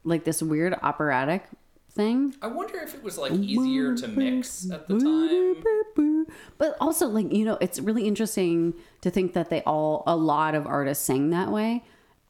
like 0.04 0.26
this 0.26 0.44
weird 0.44 0.76
operatic 0.84 1.46
thing. 1.90 2.36
I 2.40 2.48
wonder 2.50 2.78
if 2.82 2.94
it 2.94 3.02
was, 3.02 3.18
like, 3.18 3.32
easier 3.32 3.96
to 3.96 4.08
mix 4.08 4.70
at 4.70 4.88
the 4.88 5.00
time. 5.00 6.28
But 6.60 6.78
also, 6.80 7.08
like, 7.08 7.34
you 7.34 7.46
know, 7.46 7.58
it's 7.62 7.80
really 7.80 8.08
interesting 8.08 8.76
to 9.02 9.10
think 9.10 9.34
that 9.34 9.50
they 9.50 9.64
all, 9.64 10.04
a 10.06 10.16
lot 10.16 10.54
of 10.54 10.68
artists 10.68 11.04
sang 11.04 11.32
that 11.32 11.50
way. 11.50 11.84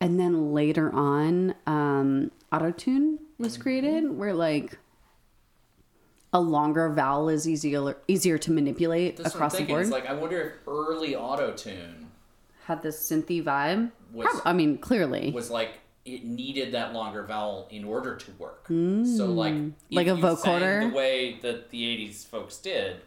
And 0.03 0.19
then 0.19 0.51
later 0.53 0.91
on, 0.93 1.55
um, 1.65 2.29
autotune 2.51 3.19
was 3.37 3.57
created 3.57 4.11
where, 4.17 4.33
like, 4.33 4.77
a 6.33 6.41
longer 6.41 6.89
vowel 6.89 7.29
is 7.29 7.47
easier 7.47 7.95
easier 8.09 8.37
to 8.39 8.51
manipulate 8.51 9.15
That's 9.15 9.33
across 9.33 9.55
the 9.55 9.63
board. 9.63 9.83
It's 9.83 9.91
like, 9.91 10.05
I 10.05 10.13
wonder 10.13 10.41
if 10.41 10.67
early 10.67 11.13
autotune 11.13 12.07
Had 12.65 12.81
this 12.81 12.99
synthy 13.09 13.41
vibe. 13.41 13.91
Was- 14.11 14.41
I 14.43 14.51
mean, 14.51 14.77
clearly. 14.77 15.31
was, 15.31 15.49
like, 15.49 15.79
it 16.05 16.25
needed 16.25 16.73
that 16.73 16.91
longer 16.93 17.23
vowel 17.23 17.67
in 17.71 17.85
order 17.85 18.17
to 18.17 18.31
work. 18.33 18.65
So 18.67 19.27
like 19.27 19.55
Like 19.89 20.07
a 20.07 20.15
vocoder? 20.15 20.89
the 20.89 20.93
way 20.93 21.39
that 21.41 21.69
the 21.69 21.81
'80s 21.81 22.25
folks 22.25 22.57
did, 22.57 22.97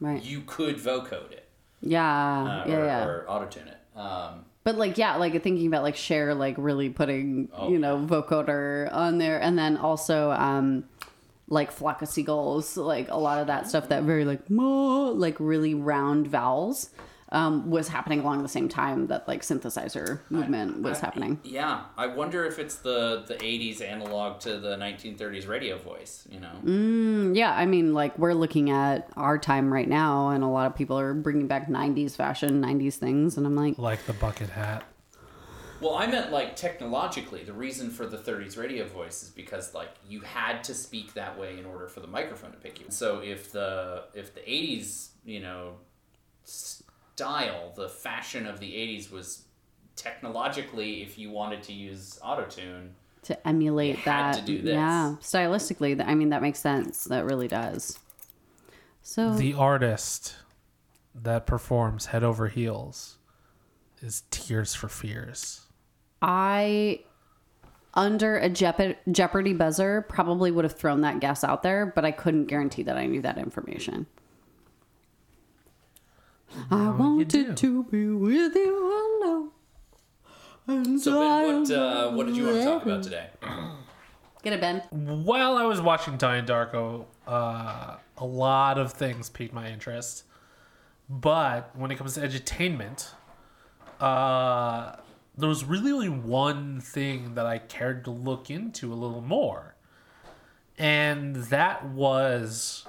Right. 0.00 0.20
you 0.24 0.40
could 0.44 0.76
vocode 0.78 1.30
it 1.30 1.46
Yeah. 1.82 2.02
uh, 2.04 2.64
yeah. 2.68 2.76
or, 2.76 2.84
yeah. 2.84 3.04
or 3.06 3.26
autotune 3.28 3.68
it. 3.68 3.78
Um, 3.96 4.44
But 4.64 4.76
like 4.76 4.96
yeah, 4.98 5.16
like 5.16 5.32
thinking 5.42 5.66
about 5.66 5.82
like 5.82 5.96
Cher 5.96 6.34
like 6.34 6.54
really 6.58 6.88
putting 6.88 7.48
you 7.68 7.78
know 7.78 7.98
vocoder 7.98 8.92
on 8.92 9.18
there, 9.18 9.40
and 9.40 9.58
then 9.58 9.76
also 9.76 10.30
um 10.32 10.84
like 11.48 11.72
flock 11.72 12.00
of 12.02 12.08
seagulls, 12.08 12.76
like 12.76 13.08
a 13.10 13.16
lot 13.16 13.38
of 13.38 13.48
that 13.48 13.68
stuff 13.68 13.88
that 13.88 14.04
very 14.04 14.24
like 14.24 14.48
ma 14.48 15.08
like 15.08 15.36
really 15.38 15.74
round 15.74 16.28
vowels 16.28 16.90
um, 17.32 17.70
was 17.70 17.88
happening 17.88 18.20
along 18.20 18.42
the 18.42 18.48
same 18.48 18.68
time 18.68 19.08
that 19.08 19.26
like 19.26 19.42
synthesizer 19.42 20.20
movement 20.30 20.82
was 20.82 21.00
happening. 21.00 21.40
yeah, 21.42 21.84
I 21.96 22.06
wonder 22.06 22.44
if 22.44 22.58
it's 22.58 22.76
the 22.76 23.24
the 23.26 23.34
'80s 23.34 23.80
analog 23.80 24.38
to 24.40 24.58
the 24.58 24.76
1930s 24.76 25.48
radio 25.48 25.78
voice. 25.78 26.28
You 26.30 26.40
know, 26.40 26.52
Mm, 26.64 27.34
yeah, 27.34 27.52
I 27.54 27.66
mean 27.66 27.94
like 27.94 28.16
we're 28.18 28.34
looking 28.34 28.70
at 28.70 29.08
our 29.16 29.38
time 29.38 29.72
right 29.72 29.88
now, 29.88 30.28
and 30.28 30.44
a 30.44 30.46
lot 30.46 30.66
of 30.66 30.76
people 30.76 30.98
are 30.98 31.14
bringing 31.14 31.46
back 31.46 31.68
'90s 31.68 32.14
fashion, 32.14 32.62
'90s 32.62 32.96
things, 32.96 33.36
and 33.36 33.46
I'm 33.46 33.56
like, 33.56 33.78
Like 33.78 34.04
the 34.06 34.12
bucket 34.12 34.50
hat. 34.50 34.84
Well, 35.80 35.96
I 35.96 36.06
meant 36.06 36.30
like 36.30 36.54
technologically. 36.54 37.42
The 37.42 37.52
reason 37.52 37.90
for 37.90 38.06
the 38.06 38.16
30s 38.16 38.56
radio 38.56 38.86
voice 38.86 39.24
is 39.24 39.30
because 39.30 39.74
like 39.74 39.90
you 40.08 40.20
had 40.20 40.62
to 40.64 40.74
speak 40.74 41.14
that 41.14 41.36
way 41.36 41.58
in 41.58 41.64
order 41.64 41.88
for 41.88 41.98
the 41.98 42.06
microphone 42.06 42.52
to 42.52 42.58
pick 42.58 42.78
you. 42.78 42.86
So 42.90 43.18
if 43.18 43.50
the 43.50 44.04
if 44.14 44.32
the 44.32 44.42
80s, 44.42 45.08
you 45.24 45.40
know, 45.40 45.78
style, 47.22 47.72
the 47.76 47.88
fashion 47.88 48.46
of 48.46 48.58
the 48.60 48.66
80s 48.72 49.10
was 49.10 49.44
technologically 49.96 51.02
if 51.02 51.18
you 51.18 51.30
wanted 51.30 51.62
to 51.64 51.72
use 51.72 52.18
autotune, 52.24 52.88
to 53.24 53.46
emulate 53.48 53.96
You 53.98 54.02
had 54.02 54.34
that. 54.34 54.40
to 54.40 54.42
do 54.44 54.60
this. 54.62 54.74
Yeah, 54.74 55.14
stylistically, 55.20 56.02
I 56.04 56.14
mean 56.14 56.30
that 56.30 56.42
makes 56.42 56.58
sense. 56.58 57.04
That 57.04 57.24
really 57.24 57.46
does. 57.48 57.98
So 59.02 59.34
The 59.34 59.54
artist 59.54 60.36
that 61.14 61.46
performs 61.46 62.06
Head 62.06 62.24
Over 62.24 62.48
Heels 62.48 63.18
is 64.00 64.22
Tears 64.30 64.74
for 64.74 64.88
Fears. 64.88 65.60
I, 66.20 67.00
under 67.94 68.38
a 68.38 68.48
Jeop- 68.48 68.96
Jeopardy 69.10 69.52
buzzer, 69.52 70.02
probably 70.08 70.50
would 70.50 70.64
have 70.64 70.76
thrown 70.76 71.00
that 71.02 71.20
guess 71.20 71.44
out 71.44 71.62
there, 71.62 71.86
but 71.94 72.04
I 72.04 72.10
couldn't 72.12 72.46
guarantee 72.46 72.82
that 72.84 72.96
I 72.96 73.06
knew 73.06 73.22
that 73.22 73.38
information. 73.38 74.06
I 76.70 76.90
wanted 76.90 77.56
to 77.56 77.84
be 77.84 78.08
with 78.08 78.54
you 78.54 79.20
alone. 79.22 79.50
And 80.66 81.00
So 81.00 81.20
Ben, 81.20 81.60
what 81.62 81.70
I- 81.72 81.74
uh, 81.74 82.10
what 82.12 82.26
did 82.26 82.36
you 82.36 82.44
want 82.44 82.56
to 82.56 82.64
talk 82.64 82.82
about 82.84 83.02
today? 83.02 83.30
Get 84.42 84.52
it, 84.54 84.60
Ben. 84.60 84.80
While 84.90 85.56
I 85.56 85.64
was 85.64 85.80
watching 85.80 86.16
Donnie 86.16 86.42
Darko, 86.46 87.06
uh, 87.26 87.96
a 88.18 88.24
lot 88.24 88.78
of 88.78 88.92
things 88.92 89.30
piqued 89.30 89.54
my 89.54 89.68
interest. 89.68 90.24
But 91.08 91.74
when 91.76 91.90
it 91.90 91.96
comes 91.96 92.14
to 92.14 92.20
edutainment, 92.26 93.10
uh, 94.00 94.96
there 95.36 95.48
was 95.48 95.64
really 95.64 95.90
only 95.92 96.08
one 96.08 96.80
thing 96.80 97.34
that 97.34 97.46
I 97.46 97.58
cared 97.58 98.04
to 98.04 98.10
look 98.10 98.50
into 98.50 98.92
a 98.92 98.96
little 98.96 99.20
more. 99.20 99.76
And 100.78 101.36
that 101.36 101.84
was 101.86 102.86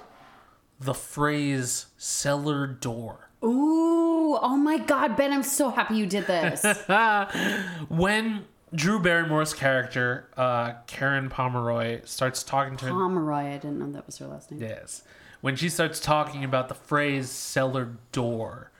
the 0.80 0.94
phrase 0.94 1.86
cellar 1.96 2.66
door. 2.66 3.30
Ooh, 3.44 4.36
oh 4.40 4.56
my 4.56 4.78
God, 4.78 5.16
Ben! 5.16 5.32
I'm 5.32 5.42
so 5.42 5.70
happy 5.70 5.96
you 5.96 6.06
did 6.06 6.26
this. 6.26 6.64
When 7.88 8.46
Drew 8.74 8.98
Barrymore's 8.98 9.52
character, 9.52 10.28
uh, 10.36 10.74
Karen 10.86 11.28
Pomeroy, 11.28 12.00
starts 12.04 12.42
talking 12.42 12.76
to 12.78 12.86
Pomeroy, 12.86 13.54
I 13.54 13.58
didn't 13.58 13.78
know 13.78 13.92
that 13.92 14.06
was 14.06 14.18
her 14.18 14.26
last 14.26 14.50
name. 14.50 14.62
Yes. 14.62 15.02
When 15.42 15.56
she 15.56 15.68
starts 15.68 16.00
talking 16.00 16.42
about 16.42 16.68
the 16.68 16.74
phrase 16.74 17.28
cellar 17.28 17.98
door, 18.12 18.70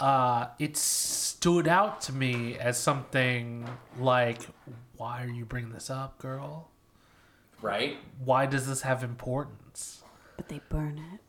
uh, 0.00 0.48
it 0.58 0.76
stood 0.76 1.68
out 1.68 2.00
to 2.02 2.12
me 2.12 2.58
as 2.58 2.76
something 2.76 3.68
like, 3.98 4.42
why 4.96 5.22
are 5.22 5.28
you 5.28 5.44
bringing 5.44 5.72
this 5.72 5.90
up, 5.90 6.18
girl? 6.18 6.70
Right? 7.60 7.98
Why 8.24 8.46
does 8.46 8.66
this 8.66 8.82
have 8.82 9.04
importance? 9.04 10.02
But 10.36 10.48
they 10.48 10.60
burn 10.68 11.00
it. 11.14 11.20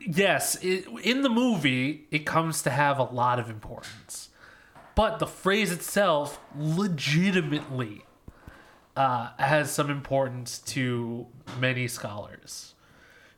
Yes, 0.00 0.56
it, 0.62 0.86
in 1.02 1.22
the 1.22 1.28
movie, 1.28 2.06
it 2.10 2.24
comes 2.24 2.62
to 2.62 2.70
have 2.70 2.98
a 2.98 3.04
lot 3.04 3.38
of 3.38 3.50
importance. 3.50 4.28
But 4.94 5.18
the 5.18 5.26
phrase 5.26 5.70
itself 5.70 6.40
legitimately 6.56 8.04
uh, 8.96 9.30
has 9.38 9.70
some 9.70 9.90
importance 9.90 10.58
to 10.58 11.26
many 11.60 11.86
scholars. 11.88 12.74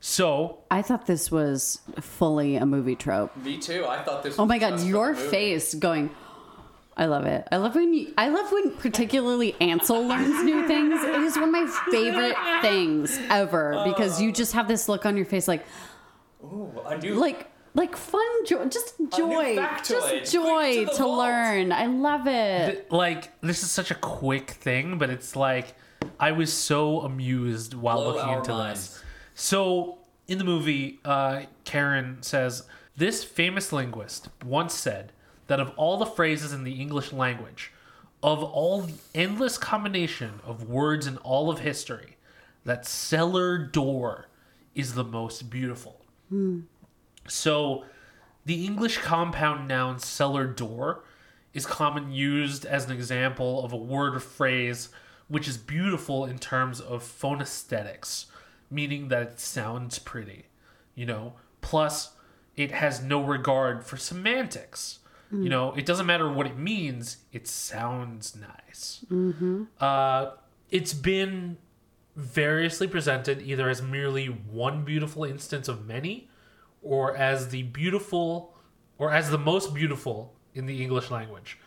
So, 0.01 0.61
I 0.71 0.81
thought 0.81 1.05
this 1.05 1.31
was 1.31 1.81
fully 2.01 2.57
a 2.57 2.65
movie 2.65 2.97
trope. 2.97 3.37
Me 3.37 3.59
too. 3.59 3.85
I 3.87 4.03
thought 4.03 4.23
this. 4.23 4.39
Oh 4.39 4.45
was 4.45 4.49
my 4.49 4.59
god, 4.59 4.71
just 4.73 4.87
your 4.87 5.15
face 5.15 5.75
going. 5.75 6.09
I 6.97 7.07
love 7.07 7.27
it. 7.27 7.47
I 7.53 7.59
love 7.59 7.75
when 7.75 7.95
you, 7.95 8.13
I 8.19 8.29
love 8.29 8.51
when 8.51 8.73
particularly 8.77 9.55
Ansel 9.61 10.07
learns 10.07 10.43
new 10.45 10.67
things. 10.67 11.03
It 11.03 11.21
is 11.23 11.35
one 11.37 11.45
of 11.45 11.51
my 11.51 11.67
favorite 11.91 12.37
things 12.63 13.19
ever 13.31 13.83
because 13.87 14.21
you 14.21 14.33
just 14.33 14.53
have 14.55 14.69
this 14.69 14.89
look 14.89 15.07
on 15.07 15.17
your 15.17 15.27
face 15.27 15.47
like 15.47 15.65
Ooh, 16.45 16.73
a 16.87 16.99
new 16.99 17.15
like 17.15 17.51
like 17.75 17.97
fun 17.97 18.45
joy 18.47 18.65
just 18.67 18.95
joy 19.17 19.57
just 19.85 20.33
joy 20.33 20.87
to 20.87 20.95
to, 20.97 21.07
learn. 21.09 21.73
I 21.73 21.87
love 21.87 22.27
it. 22.27 22.73
th- 22.73 22.85
like 22.91 23.41
this 23.41 23.63
is 23.63 23.71
such 23.71 23.91
a 23.91 23.95
quick 23.95 24.51
thing, 24.51 24.99
but 24.99 25.11
it's 25.11 25.37
like 25.37 25.75
I 26.19 26.33
was 26.33 26.53
so 26.53 27.01
amused 27.03 27.75
while 27.75 27.99
Blow 27.99 28.15
looking 28.15 28.33
into 28.33 28.51
minds. 28.53 28.89
this. 28.95 29.03
So 29.35 29.99
in 30.27 30.39
the 30.39 30.45
movie, 30.45 31.01
uh, 31.05 31.43
Karen 31.65 32.19
says 32.23 32.65
this 32.97 33.23
famous 33.25 33.73
linguist 33.73 34.29
once 34.45 34.75
said 34.75 35.13
that 35.47 35.61
of 35.61 35.71
all 35.77 35.97
the 35.97 36.07
phrases 36.07 36.53
in 36.53 36.65
the 36.65 36.81
English 36.81 37.13
language, 37.13 37.73
of 38.23 38.43
all 38.43 38.83
the 38.83 38.95
endless 39.15 39.59
combination 39.59 40.41
of 40.45 40.69
words 40.69 41.07
in 41.07 41.17
all 41.19 41.51
of 41.51 41.61
history, 41.61 42.17
that 42.65 42.87
cellar 42.87 43.59
door 43.59 44.29
is 44.75 44.95
the 44.95 45.05
most 45.05 45.51
beautiful. 45.51 46.00
Hmm. 46.31 46.61
So, 47.29 47.85
the 48.47 48.65
English 48.65 48.99
compound 48.99 49.69
noun 49.69 49.99
cellar 49.99 50.47
door 50.47 51.05
is 51.53 51.67
common 51.67 52.11
used 52.11 52.65
as 52.65 52.87
an 52.87 52.93
example 52.93 53.65
of 53.65 53.73
a 53.73 53.77
word 53.77 54.17
or 54.17 54.21
phrase 54.21 54.89
which 55.31 55.47
is 55.47 55.57
beautiful 55.57 56.25
in 56.25 56.39
terms 56.39 56.81
of 56.81 57.05
phonesthetics, 57.05 58.27
meaning 58.69 59.09
that 59.09 59.23
it 59.23 59.41
sounds 59.41 60.01
pretty, 60.01 60.47
you 60.97 61.07
know. 61.07 61.35
Plus, 61.61 62.15
it 62.57 62.73
has 62.73 63.01
no 63.01 63.23
regard 63.23 63.85
for 63.85 63.97
semantics. 63.97 64.99
You 65.31 65.39
hmm. 65.39 65.49
know, 65.49 65.73
it 65.75 65.87
doesn't 65.87 66.07
matter 66.07 66.29
what 66.29 66.47
it 66.47 66.59
means; 66.59 67.19
it 67.33 67.47
sounds 67.47 68.35
nice. 68.35 69.05
Mm-hmm. 69.09 69.65
Uh, 69.79 70.31
it's 70.69 70.93
been 70.93 71.59
variously 72.21 72.87
presented 72.87 73.43
either 73.43 73.69
as 73.69 73.83
merely 73.83 74.27
one 74.27 74.85
beautiful 74.85 75.25
instance 75.25 75.69
of 75.69 75.87
many 75.87 76.29
or 76.83 77.17
as 77.17 77.49
the 77.49 77.63
beautiful 77.63 78.55
or 78.99 79.13
as 79.13 79.31
the 79.31 79.39
most 79.39 79.75
beautiful 79.75 80.35
in 80.55 80.67
the 80.67 80.83
English 80.83 81.11
language. 81.11 81.59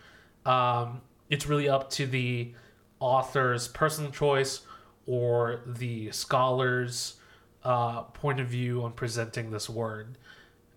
Um, 0.46 1.02
it's 1.30 1.48
really 1.48 1.68
up 1.68 1.90
to 1.92 2.06
the 2.06 2.54
author's 3.00 3.68
personal 3.68 4.12
choice 4.12 4.62
or 5.06 5.62
the 5.66 6.12
scholar's 6.12 7.16
uh, 7.64 8.04
point 8.04 8.40
of 8.40 8.48
view 8.48 8.84
on 8.84 8.92
presenting 8.92 9.52
this 9.52 9.70
word 9.70 10.18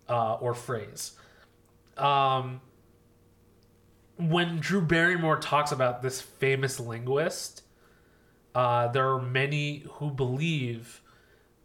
uh, 0.09 0.35
or 0.35 0.55
phrase. 0.55 1.13
Um, 1.97 2.61
when 4.17 4.59
Drew 4.61 4.81
Barrymore 4.81 5.37
talks 5.37 5.73
about 5.73 6.03
this 6.03 6.21
famous 6.21 6.81
linguist, 6.81 7.63
uh, 8.57 8.89
there 8.89 9.09
are 9.13 9.21
many 9.21 9.85
who 9.93 10.11
believe 10.11 11.03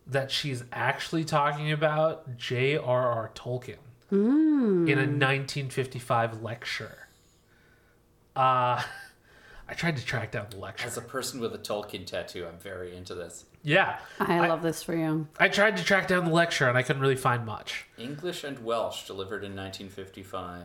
that 0.05 0.29
she's 0.29 0.65
actually 0.73 1.23
talking 1.23 1.71
about 1.71 2.37
J.R.R. 2.37 3.31
Tolkien 3.33 3.77
in 4.11 4.97
a 4.97 5.07
1955 5.07 6.41
lecture. 6.43 7.07
Uh, 8.35 8.83
I 9.69 9.73
tried 9.73 9.95
to 9.95 10.05
track 10.05 10.31
down 10.31 10.47
the 10.49 10.57
lecture. 10.57 10.85
As 10.85 10.97
a 10.97 11.01
person 11.01 11.39
with 11.39 11.55
a 11.55 11.57
Tolkien 11.57 12.05
tattoo, 12.05 12.45
I'm 12.45 12.59
very 12.59 12.93
into 12.93 13.15
this. 13.15 13.45
yeah, 13.63 13.99
I 14.19 14.45
love 14.49 14.61
this 14.61 14.83
for 14.83 14.93
you. 14.93 15.29
I 15.39 15.47
tried 15.47 15.77
to 15.77 15.83
track 15.85 16.09
down 16.09 16.25
the 16.25 16.31
lecture 16.31 16.67
and 16.67 16.77
I 16.77 16.83
couldn't 16.83 17.01
really 17.01 17.15
find 17.15 17.45
much. 17.45 17.85
English 17.97 18.43
and 18.43 18.59
Welsh 18.65 19.07
delivered 19.07 19.45
in 19.45 19.55
1955. 19.55 20.63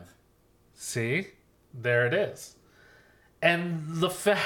See, 0.75 1.29
there 1.73 2.05
it 2.05 2.15
is. 2.15 2.57
And 3.41 3.85
the 3.87 4.11
fact, 4.11 4.43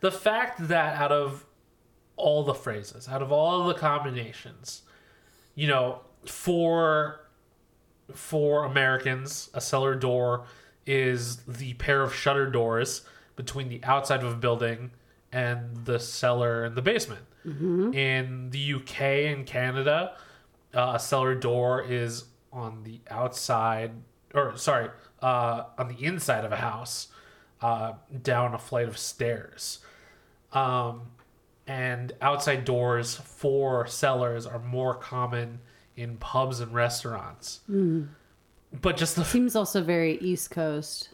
the 0.00 0.10
fact 0.12 0.68
that 0.68 0.96
out 0.96 1.12
of 1.12 1.44
all 2.16 2.42
the 2.44 2.54
phrases, 2.54 3.08
out 3.08 3.22
of 3.22 3.30
all 3.32 3.66
the 3.66 3.74
combinations, 3.74 4.82
you 5.54 5.66
know, 5.68 6.00
for 6.26 7.20
for 8.14 8.64
Americans, 8.64 9.50
a 9.54 9.60
cellar 9.60 9.94
door 9.94 10.46
is 10.86 11.38
the 11.44 11.74
pair 11.74 12.02
of 12.02 12.14
shutter 12.14 12.50
doors 12.50 13.02
between 13.36 13.68
the 13.68 13.80
outside 13.84 14.22
of 14.22 14.32
a 14.32 14.36
building 14.36 14.90
and 15.30 15.84
the 15.84 15.98
cellar 15.98 16.64
and 16.64 16.74
the 16.74 16.82
basement. 16.82 17.20
In 17.94 18.50
the 18.50 18.74
UK 18.74 19.00
and 19.00 19.46
Canada, 19.46 20.16
uh, 20.74 20.92
a 20.96 20.98
cellar 20.98 21.34
door 21.34 21.82
is 21.82 22.24
on 22.52 22.82
the 22.84 23.00
outside, 23.10 23.92
or 24.34 24.56
sorry, 24.56 24.90
uh, 25.22 25.64
on 25.78 25.88
the 25.88 26.04
inside 26.04 26.44
of 26.44 26.52
a 26.52 26.56
house, 26.56 27.08
uh, 27.60 27.92
down 28.22 28.54
a 28.54 28.58
flight 28.58 28.88
of 28.88 28.96
stairs. 28.98 29.80
Um, 30.52 31.02
and 31.66 32.12
outside 32.22 32.64
doors 32.64 33.16
for 33.16 33.86
cellars 33.86 34.46
are 34.46 34.58
more 34.58 34.94
common 34.94 35.60
in 35.96 36.16
pubs 36.16 36.60
and 36.60 36.72
restaurants. 36.72 37.60
But 38.80 38.96
just 38.96 39.16
the 39.16 39.24
Seems 39.24 39.54
also 39.56 39.82
very 39.82 40.18
East 40.18 40.50
Coast. 40.50 41.10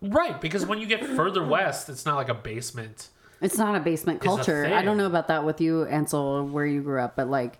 right 0.00 0.40
because 0.40 0.64
when 0.64 0.78
you 0.80 0.86
get 0.86 1.04
further 1.04 1.44
west, 1.44 1.88
it's 1.88 2.06
not 2.06 2.16
like 2.16 2.28
a 2.28 2.34
basement. 2.34 3.08
It's 3.42 3.58
not 3.58 3.74
a 3.74 3.80
basement 3.80 4.20
culture. 4.20 4.66
I 4.66 4.82
don't 4.82 4.96
know 4.96 5.06
about 5.06 5.28
that 5.28 5.44
with 5.44 5.60
you, 5.60 5.84
Ansel, 5.86 6.46
where 6.46 6.66
you 6.66 6.82
grew 6.82 7.00
up, 7.00 7.16
but 7.16 7.28
like 7.28 7.58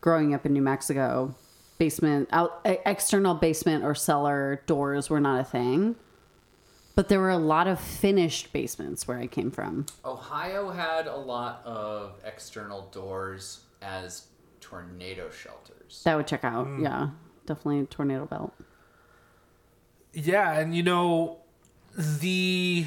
growing 0.00 0.34
up 0.34 0.46
in 0.46 0.52
New 0.52 0.62
Mexico, 0.62 1.34
basement 1.78 2.28
out 2.32 2.60
external 2.64 3.34
basement 3.34 3.84
or 3.84 3.94
cellar 3.94 4.62
doors 4.66 5.08
were 5.08 5.20
not 5.20 5.40
a 5.40 5.44
thing. 5.44 5.94
But 6.94 7.08
there 7.08 7.20
were 7.20 7.30
a 7.30 7.38
lot 7.38 7.66
of 7.66 7.80
finished 7.80 8.52
basements 8.52 9.06
where 9.08 9.18
I 9.18 9.26
came 9.26 9.50
from. 9.50 9.86
Ohio 10.04 10.70
had 10.70 11.06
a 11.06 11.16
lot 11.16 11.62
of 11.64 12.20
external 12.24 12.88
doors 12.92 13.60
as 13.80 14.26
tornado 14.60 15.30
shelters. 15.30 16.02
That 16.04 16.16
would 16.16 16.26
check 16.26 16.44
out. 16.44 16.66
Mm. 16.66 16.82
Yeah. 16.82 17.10
Definitely 17.46 17.86
tornado 17.86 18.26
belt. 18.26 18.52
Yeah, 20.12 20.58
and 20.58 20.74
you 20.74 20.82
know, 20.82 21.38
the 21.96 22.86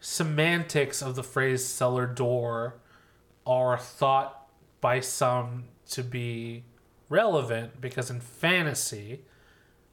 semantics 0.00 1.02
of 1.02 1.14
the 1.14 1.22
phrase 1.22 1.64
cellar 1.64 2.06
door 2.06 2.76
are 3.46 3.78
thought 3.78 4.48
by 4.80 5.00
some 5.00 5.64
to 5.90 6.02
be 6.02 6.64
relevant 7.08 7.80
because 7.80 8.10
in 8.10 8.20
fantasy, 8.20 9.22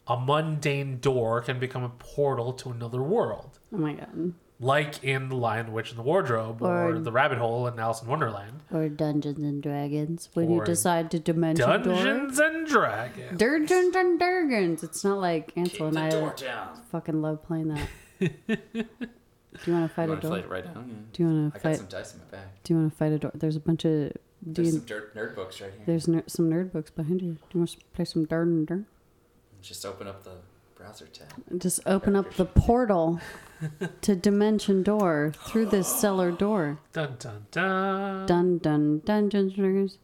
a 0.08 0.18
mundane 0.20 1.00
door 1.00 1.42
can 1.42 1.60
become 1.60 1.84
a 1.84 1.90
portal 1.90 2.54
to 2.54 2.70
another 2.70 3.02
world. 3.02 3.60
Oh 3.74 3.78
my 3.78 3.94
god. 3.94 4.34
Like 4.60 5.04
in 5.04 5.28
The 5.28 5.36
Lion, 5.36 5.66
the 5.66 5.72
Witch, 5.74 5.90
and 5.90 6.00
the 6.00 6.04
Wardrobe, 6.04 6.62
or, 6.62 6.92
Or- 6.96 7.00
The 7.00 7.12
Rabbit 7.12 7.40
Hole 7.40 7.68
in 7.68 7.78
Alice 7.78 8.02
in 8.02 8.08
Wonderland. 8.08 8.62
Or 8.72 8.88
Dungeons 8.88 9.38
and 9.40 9.62
Dragons. 9.62 10.30
When 10.34 10.50
you 10.50 10.64
decide 10.64 11.12
to 11.12 11.20
dimension 11.20 11.68
Dungeons 11.68 12.40
and 12.40 12.66
Dragons. 12.66 13.38
Dungeons 13.38 13.96
and 13.96 14.18
Dragons. 14.18 14.82
It's 14.84 15.04
not 15.04 15.20
like 15.20 15.52
Ansel 15.58 15.72
Kick 15.72 15.82
and 15.82 15.96
the 15.98 16.02
I 16.02 16.10
door 16.10 16.34
down. 16.38 16.82
fucking 16.90 17.22
love 17.22 17.44
playing 17.44 17.68
that. 17.68 17.90
Do 18.20 19.72
you 19.72 19.78
want 19.78 19.90
to 19.90 19.94
fight 19.96 20.04
You 20.06 20.10
a 20.10 20.14
want 20.14 20.22
to 20.22 20.28
door? 20.28 20.36
fight 20.38 20.46
it 20.46 20.50
right 20.50 20.66
now? 20.66 20.84
Yeah. 20.88 20.94
Do 21.12 21.24
you 21.24 21.30
want 21.30 21.40
I 21.56 21.58
to 21.58 21.64
got 21.64 21.70
fight? 21.72 21.78
some 21.78 21.86
dice 21.88 22.14
in 22.14 22.20
my 22.20 22.26
bag. 22.26 22.48
Do 22.64 22.74
you 22.74 22.80
want 22.80 22.92
to 22.92 22.98
fight 22.98 23.12
a 23.12 23.20
door? 23.20 23.32
There's 23.34 23.56
a 23.58 23.60
bunch 23.60 23.84
of. 23.86 23.92
Do 23.92 24.14
There's 24.54 24.68
you, 24.68 24.74
some 24.80 24.86
dirt, 24.86 25.16
nerd 25.16 25.36
books 25.36 25.60
right 25.60 25.72
here. 25.72 25.84
there's 25.86 26.08
ner- 26.08 26.24
some 26.28 26.50
nerd 26.50 26.72
books 26.72 26.92
behind 26.92 27.22
you. 27.22 27.32
Do 27.34 27.40
you 27.54 27.60
want 27.62 27.72
to 27.72 27.78
play 27.94 28.06
some 28.06 28.26
dirt 28.26 28.44
and 28.48 28.68
dirt? 28.68 28.84
Just 29.66 29.86
open 29.86 30.08
up 30.08 30.24
the 30.24 30.36
browser 30.76 31.08
tab. 31.08 31.28
Just 31.60 31.80
open 31.88 32.16
up 32.16 32.36
the 32.36 32.46
portal 32.46 33.20
to 34.02 34.16
Dimension 34.16 34.84
Door 34.84 35.34
through 35.48 35.66
this 35.68 35.88
cellar 35.88 36.32
door. 36.32 36.78
Dun 36.94 37.16
dun 37.18 37.48
dun. 37.52 38.26
Dun 38.28 38.58
dun 38.60 39.02
Dungeons 39.04 39.54
and 39.54 39.56
Dragons. 39.56 39.98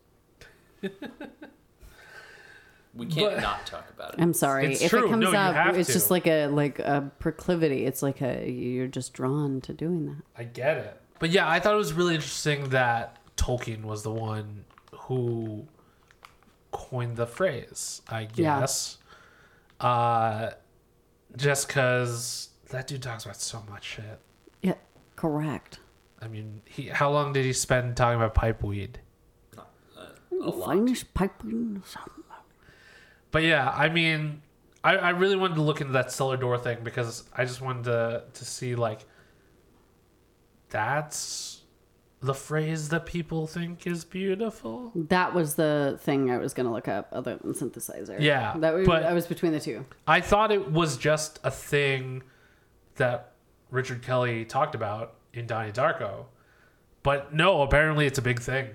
We 2.94 3.06
can't 3.06 3.36
But- 3.36 3.42
not 3.42 3.66
talk 3.66 3.90
about 3.90 4.16
it. 4.16 4.22
I'm 4.22 4.34
sorry 4.34 4.74
It's 4.74 4.82
if 4.82 4.90
true. 4.90 5.06
it 5.06 5.10
comes 5.10 5.24
No, 5.24 5.32
you 5.32 5.38
up. 5.38 5.76
It's 5.76 5.88
to. 5.88 5.94
just 5.94 6.12
like 6.12 6.28
a 6.28 6.48
like 6.48 6.80
a 6.80 7.10
proclivity. 7.20 7.86
It's 7.86 8.02
like 8.02 8.22
a 8.22 8.50
you're 8.50 8.88
just 8.88 9.14
drawn 9.14 9.62
to 9.62 9.74
doing 9.74 10.08
that. 10.08 10.24
I 10.38 10.44
get 10.44 10.78
it. 10.78 11.00
But 11.20 11.30
yeah, 11.30 11.48
I 11.48 11.60
thought 11.60 11.74
it 11.74 11.78
was 11.78 11.94
really 11.94 12.16
interesting 12.16 12.70
that 12.70 13.18
Tolkien 13.38 13.84
was 13.84 14.04
the 14.04 14.12
one 14.12 14.66
who 14.92 15.68
coined 16.72 17.16
the 17.16 17.28
phrase, 17.28 18.02
I 18.10 18.28
Yeah. 18.36 18.60
guess. 18.62 18.98
Uh, 19.82 20.52
just 21.36 21.68
because 21.68 22.50
that 22.70 22.88
dude 22.88 23.02
talks 23.02 23.26
about 23.26 23.38
so 23.38 23.64
much 23.70 23.84
shit. 23.84 24.20
Yeah, 24.62 24.76
correct. 25.16 25.80
I 26.22 26.28
mean, 26.28 26.62
he 26.66 26.88
how 26.88 27.10
long 27.10 27.34
did 27.34 27.46
he 27.46 27.54
spend 27.54 27.98
talking 27.98 28.18
about 28.18 28.36
pipe 28.36 28.62
weed? 28.62 29.00
Uh, 29.58 29.64
a 30.32 30.36
lot. 30.36 30.68
Finest 30.68 31.14
pipe. 31.14 31.34
But 33.32 33.44
yeah, 33.44 33.70
I 33.70 33.90
mean, 33.90 34.42
I, 34.84 34.98
I 34.98 35.10
really 35.12 35.36
wanted 35.36 35.56
to 35.56 35.62
look 35.62 35.82
into 35.82 35.94
that 35.94 36.12
cellar 36.12 36.38
door 36.38 36.58
thing 36.58 36.80
because 36.84 37.24
I 37.36 37.46
just 37.46 37.62
wanted 37.62 37.86
to 37.86 38.24
to 38.32 38.46
see 38.46 38.76
like 38.76 39.06
that's 40.70 41.61
the 42.22 42.34
phrase 42.36 42.90
that 42.90 43.06
people 43.06 43.48
think 43.48 43.88
is 43.88 44.06
beautiful. 44.06 44.92
That 44.94 45.34
was 45.34 45.56
the 45.56 46.00
thing 46.02 46.30
I 46.30 46.38
was 46.38 46.54
gonna 46.54 46.72
look 46.72 46.88
up, 46.88 47.08
other 47.12 47.38
than 47.38 47.54
synthesizer. 47.54 48.20
Yeah, 48.20 48.56
that 48.58 48.74
was, 48.76 48.86
but- 48.88 49.04
I 49.04 49.14
was 49.14 49.26
between 49.28 49.52
the 49.52 49.60
two. 49.60 49.86
I 50.08 50.22
thought 50.22 50.52
it 50.52 50.72
was 50.72 50.98
just 50.98 51.40
a 51.44 51.52
thing 51.52 52.24
that 52.96 53.32
Richard 53.72 54.02
Kelly 54.04 54.46
talked 54.46 54.76
about 54.76 55.16
in 55.34 55.48
Donnie 55.48 55.72
Darko, 55.72 56.26
but 57.04 57.34
no, 57.34 57.62
apparently 57.64 58.06
it's 58.06 58.20
a 58.20 58.22
big 58.22 58.40
thing 58.40 58.70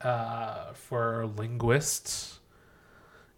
uh, 0.00 0.72
for 0.74 1.26
linguists 1.26 2.38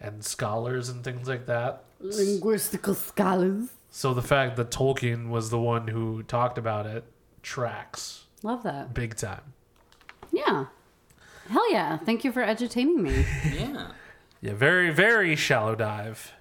and 0.00 0.22
scholars 0.24 0.88
and 0.88 1.02
things 1.04 1.28
like 1.28 1.46
that. 1.46 1.84
Linguistical 2.02 2.94
scholars. 2.94 3.70
So 3.90 4.12
the 4.14 4.22
fact 4.22 4.56
that 4.56 4.70
Tolkien 4.70 5.28
was 5.30 5.50
the 5.50 5.58
one 5.58 5.88
who 5.88 6.22
talked 6.22 6.58
about 6.58 6.86
it 6.86 7.04
tracks 7.42 8.26
Love 8.42 8.62
that. 8.62 8.94
big 8.94 9.16
time. 9.16 9.42
Yeah. 10.32 10.66
Hell 11.48 11.72
yeah. 11.72 11.98
Thank 11.98 12.24
you 12.24 12.32
for 12.32 12.42
edutaining 12.42 12.96
me. 12.96 13.24
Yeah. 13.54 13.90
Yeah, 14.42 14.54
very 14.54 14.90
very 14.90 15.36
shallow 15.36 15.74
dive, 15.74 16.32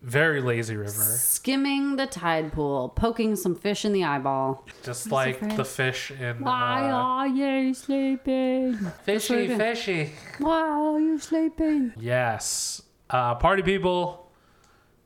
very 0.00 0.40
lazy 0.40 0.76
river, 0.76 0.92
Skimming 0.92 1.96
the 1.96 2.06
tide 2.06 2.52
pool, 2.52 2.88
poking 2.88 3.36
some 3.36 3.54
fish 3.54 3.84
in 3.84 3.92
the 3.92 4.02
eyeball. 4.04 4.64
just 4.82 5.10
like 5.10 5.40
the 5.40 5.46
phrase? 5.46 5.56
the 5.58 5.64
fish 5.66 6.10
in 6.10 6.40
Why 6.40 6.88
uh, 6.90 6.94
are 6.94 7.28
you 7.28 7.74
sleeping? 7.74 8.78
fishy 9.02 9.34
what 9.34 9.50
it 9.50 9.58
fishy. 9.58 10.12
Why 10.38 10.60
are 10.62 10.98
you 11.00 11.18
sleeping? 11.18 11.92
Yes. 12.00 12.80
Uh, 13.10 13.34
party 13.34 13.62
people, 13.62 14.30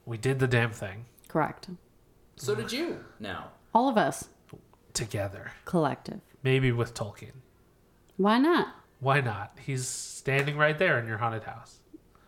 we 0.06 0.16
did 0.16 0.38
the 0.38 0.46
damn 0.46 0.70
thing 0.70 1.06
Correct. 1.26 1.68
So 2.36 2.54
did 2.54 2.70
you 2.70 3.04
now. 3.18 3.50
All 3.74 3.88
of 3.88 3.98
us. 3.98 4.28
Together. 4.94 5.52
Collective. 5.64 6.20
Maybe 6.42 6.72
with 6.72 6.94
Tolkien. 6.94 7.32
Why 8.16 8.38
not? 8.38 8.74
Why 9.00 9.20
not? 9.20 9.56
He's 9.64 9.86
standing 9.86 10.56
right 10.56 10.78
there 10.78 10.98
in 10.98 11.06
your 11.06 11.18
haunted 11.18 11.44
house. 11.44 11.78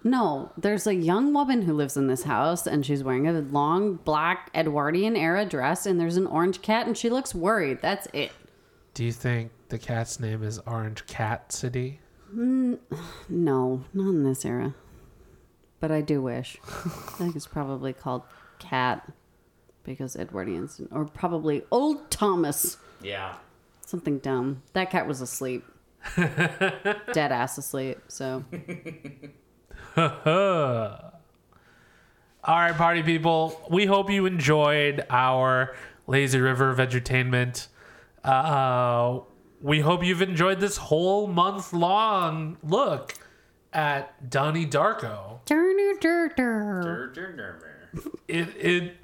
No, 0.03 0.53
there's 0.57 0.87
a 0.87 0.95
young 0.95 1.35
woman 1.35 1.63
who 1.63 1.75
lives 1.75 1.97
in 1.97 2.07
this 2.07 2.23
house 2.23 2.67
and 2.67 2.87
she's 2.87 3.05
wearing 3.05 3.29
a 3.29 3.41
long 3.41 3.97
black 3.97 4.51
Edwardian 4.55 5.15
era 5.15 5.45
dress 5.45 5.85
and 5.85 6.01
there's 6.01 6.17
an 6.17 6.27
orange 6.27 6.63
cat 6.63 6.87
and 6.87 6.97
she 6.97 7.11
looks 7.11 7.35
worried. 7.35 7.83
That's 7.83 8.09
it. 8.15 8.33
Do 8.95 9.05
you 9.05 9.13
think 9.13 9.53
the 9.69 9.79
cat's 9.79 10.19
name 10.19 10.43
is 10.43 10.59
Orange 10.61 11.07
Cat 11.07 11.53
City? 11.53 12.01
Mm, 12.35 12.79
no, 13.29 13.85
not 13.93 14.09
in 14.09 14.25
this 14.25 14.45
era. 14.45 14.75
But 15.81 15.91
I 15.91 16.01
do 16.01 16.23
wish. 16.23 16.59
I 16.67 17.15
think 17.19 17.37
it's 17.37 17.47
probably 17.47 17.93
called 17.93 18.23
Cat 18.59 19.11
because 19.85 20.17
Edwardians, 20.17 20.81
or 20.93 21.05
probably 21.05 21.63
Old 21.71 22.11
Thomas. 22.11 22.77
Yeah. 23.03 23.35
Something 23.85 24.19
dumb. 24.19 24.63
That 24.73 24.91
cat 24.91 25.07
was 25.07 25.21
asleep. 25.21 25.65
Dead 26.17 27.33
ass 27.33 27.59
asleep. 27.59 27.99
So 28.09 28.45
All 32.43 32.57
right, 32.57 32.75
party 32.75 33.03
people. 33.03 33.61
We 33.71 33.87
hope 33.87 34.11
you 34.11 34.25
enjoyed 34.27 35.05
our 35.11 35.75
Lazy 36.07 36.41
River 36.41 36.71
of 36.71 36.81
entertainment. 36.81 37.69
Uh, 38.25 39.21
we 39.61 39.81
hope 39.81 40.03
you've 40.05 40.23
enjoyed 40.23 40.61
this 40.61 40.77
whole 40.77 41.27
month 41.27 41.73
long 41.73 42.57
look 42.63 43.15
at 43.73 44.31
Donnie 44.31 44.67
Darko. 44.67 45.41
It 48.27 48.49
it 48.57 48.97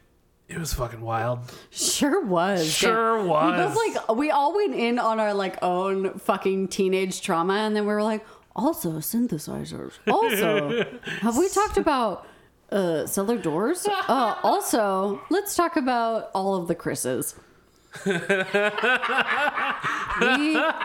it 0.49 0.59
was 0.59 0.73
fucking 0.75 1.01
wild. 1.01 1.41
Sure 1.71 2.25
was. 2.25 2.71
Sure 2.73 3.23
was. 3.25 3.53
We 3.53 3.59
was. 3.59 3.75
both 3.75 4.09
like 4.09 4.17
we 4.17 4.31
all 4.31 4.55
went 4.55 4.75
in 4.75 4.99
on 4.99 5.19
our 5.19 5.35
like 5.35 5.63
own 5.63 6.19
fucking 6.19 6.69
teenage 6.69 7.21
trauma, 7.21 7.55
and 7.55 7.75
then 7.75 7.85
we 7.85 7.93
were 7.93 8.03
like, 8.03 8.25
also 8.55 8.93
synthesizers. 8.99 9.93
Also, 10.07 10.85
have 11.21 11.37
we 11.37 11.49
talked 11.49 11.79
about 11.79 12.27
uh 12.71 13.07
cellar 13.07 13.39
doors? 13.39 13.87
Uh, 13.87 14.37
also, 14.43 15.21
let's 15.31 15.57
talk 15.57 15.77
about 15.77 16.31
all 16.35 16.55
of 16.55 16.69
the 16.69 16.75
Chris's. 16.75 17.35
we 18.07 18.15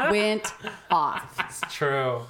went 0.09 0.53
off. 0.89 1.35
It's 1.39 1.61
true. 1.73 2.21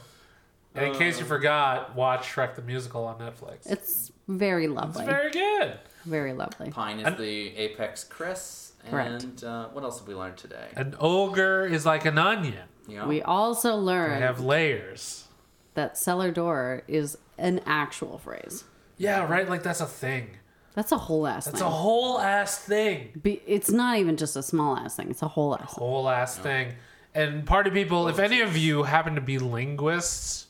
And 0.75 0.85
in 0.85 0.93
case 0.95 1.19
you 1.19 1.25
forgot, 1.25 1.95
watch 1.95 2.23
Shrek 2.33 2.55
the 2.55 2.61
Musical 2.61 3.03
on 3.05 3.19
Netflix. 3.19 3.69
It's 3.69 4.11
very 4.27 4.67
lovely. 4.67 5.03
It's 5.03 5.11
very 5.11 5.31
good. 5.31 5.79
very 6.05 6.33
lovely. 6.33 6.69
Pine 6.71 6.99
is 6.99 7.17
the 7.17 7.55
apex 7.57 8.03
Chris, 8.05 8.71
Correct. 8.89 9.23
And 9.23 9.43
uh, 9.43 9.67
what 9.69 9.83
else 9.83 9.99
have 9.99 10.07
we 10.07 10.15
learned 10.15 10.37
today? 10.37 10.69
An 10.75 10.95
ogre 10.99 11.65
is 11.65 11.85
like 11.85 12.05
an 12.05 12.17
onion. 12.17 12.67
Yeah. 12.87 13.05
We 13.05 13.21
also 13.21 13.71
They 13.77 13.83
learned 13.83 14.23
have 14.23 14.39
layers. 14.39 15.27
that 15.75 15.97
cellar 15.97 16.31
door 16.31 16.83
is 16.87 17.17
an 17.37 17.59
actual 17.65 18.17
phrase. 18.17 18.63
Yeah, 18.97 19.27
right. 19.27 19.47
Like 19.49 19.63
that's 19.63 19.81
a 19.81 19.85
thing. 19.85 20.29
That's 20.73 20.91
a 20.93 20.97
whole 20.97 21.27
ass 21.27 21.45
That's 21.45 21.57
thing. 21.59 21.67
a 21.67 21.69
whole 21.69 22.19
ass 22.19 22.57
thing. 22.59 23.09
Be- 23.21 23.41
it's 23.45 23.69
not 23.69 23.97
even 23.97 24.15
just 24.15 24.35
a 24.37 24.41
small 24.43 24.77
ass 24.77 24.95
thing. 24.95 25.09
It's 25.11 25.21
a 25.21 25.27
whole 25.27 25.53
ass. 25.55 25.73
thing. 25.73 25.83
Whole 25.83 26.07
ass 26.09 26.37
thing. 26.37 26.73
And 27.13 27.45
party 27.45 27.69
people, 27.71 28.07
if 28.07 28.19
any 28.19 28.39
of 28.39 28.55
you 28.55 28.83
happen 28.83 29.15
to 29.15 29.21
be 29.21 29.37
linguists 29.37 30.47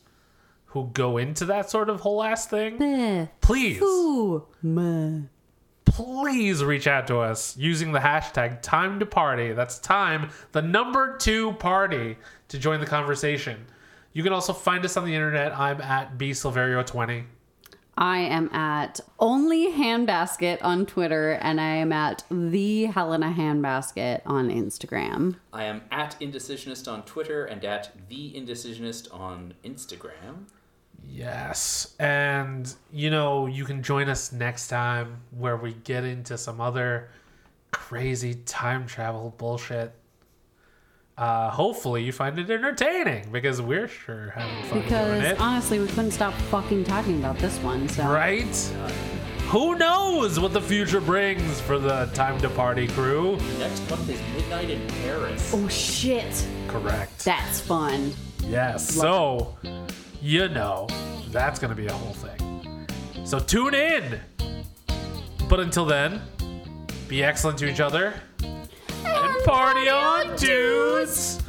who 0.71 0.89
go 0.93 1.17
into 1.17 1.45
that 1.45 1.69
sort 1.69 1.89
of 1.89 2.01
whole 2.01 2.23
ass 2.23 2.47
thing, 2.47 2.77
Meh. 2.79 3.27
please, 3.41 3.81
Ooh. 3.81 4.45
Meh. 4.61 5.21
please 5.85 6.63
reach 6.63 6.87
out 6.87 7.07
to 7.07 7.19
us 7.19 7.55
using 7.57 7.91
the 7.91 7.99
hashtag 7.99 8.61
time 8.61 8.99
to 8.99 9.05
party. 9.05 9.51
That's 9.53 9.79
time, 9.79 10.29
the 10.53 10.61
number 10.61 11.17
two 11.17 11.53
party, 11.53 12.17
to 12.47 12.57
join 12.57 12.79
the 12.79 12.85
conversation. 12.85 13.65
You 14.13 14.23
can 14.23 14.33
also 14.33 14.53
find 14.53 14.83
us 14.85 14.97
on 14.97 15.05
the 15.05 15.13
internet. 15.13 15.57
I'm 15.57 15.81
at 15.81 16.17
bsilverio20. 16.17 17.25
I 17.97 18.19
am 18.19 18.49
at 18.53 18.99
only 19.19 19.71
handbasket 19.73 20.59
on 20.61 20.85
Twitter, 20.85 21.33
and 21.33 21.59
I 21.59 21.75
am 21.75 21.91
at 21.91 22.23
the 22.31 22.85
Helena 22.85 23.35
handbasket 23.37 24.21
on 24.25 24.49
Instagram. 24.49 25.35
I 25.51 25.65
am 25.65 25.81
at 25.91 26.15
Indecisionist 26.21 26.91
on 26.91 27.03
Twitter 27.03 27.45
and 27.45 27.63
at 27.65 27.91
The 28.07 28.33
Indecisionist 28.33 29.13
on 29.13 29.53
Instagram. 29.65 30.45
Yes. 31.11 31.93
And, 31.99 32.73
you 32.91 33.09
know, 33.09 33.45
you 33.45 33.65
can 33.65 33.83
join 33.83 34.07
us 34.09 34.31
next 34.31 34.69
time 34.69 35.17
where 35.31 35.57
we 35.57 35.73
get 35.73 36.03
into 36.03 36.37
some 36.37 36.61
other 36.61 37.09
crazy 37.71 38.35
time 38.35 38.87
travel 38.87 39.33
bullshit. 39.37 39.93
Uh, 41.17 41.49
hopefully 41.49 42.03
you 42.03 42.11
find 42.11 42.39
it 42.39 42.49
entertaining 42.49 43.29
because 43.31 43.61
we're 43.61 43.87
sure 43.87 44.31
having 44.31 44.63
fun 44.63 44.87
doing 44.87 45.19
Because 45.21 45.39
honestly, 45.39 45.79
we 45.79 45.87
couldn't 45.87 46.11
stop 46.11 46.33
fucking 46.49 46.85
talking 46.85 47.19
about 47.19 47.37
this 47.37 47.57
one. 47.59 47.87
So 47.89 48.07
Right? 48.07 48.55
Who 49.49 49.75
knows 49.75 50.39
what 50.39 50.53
the 50.53 50.61
future 50.61 51.01
brings 51.01 51.59
for 51.59 51.77
the 51.77 52.09
Time 52.13 52.39
to 52.39 52.49
Party 52.49 52.87
crew? 52.87 53.35
Next 53.59 53.87
month 53.89 54.09
is 54.09 54.21
Midnight 54.33 54.69
in 54.69 54.87
Paris. 55.03 55.51
oh 55.53 55.67
shit, 55.67 56.47
Correct. 56.69 57.25
that's 57.25 57.59
fun. 57.59 58.13
Yes. 58.47 58.89
So, 58.89 59.57
you 60.21 60.47
know, 60.49 60.87
that's 61.29 61.59
going 61.59 61.69
to 61.69 61.75
be 61.75 61.87
a 61.87 61.93
whole 61.93 62.13
thing. 62.13 62.87
So 63.25 63.39
tune 63.39 63.73
in. 63.73 64.19
But 65.49 65.59
until 65.59 65.85
then, 65.85 66.21
be 67.07 67.23
excellent 67.23 67.57
to 67.59 67.69
each 67.69 67.79
other 67.79 68.13
and 68.43 69.43
party 69.45 69.89
on, 69.89 70.35
dudes. 70.37 71.41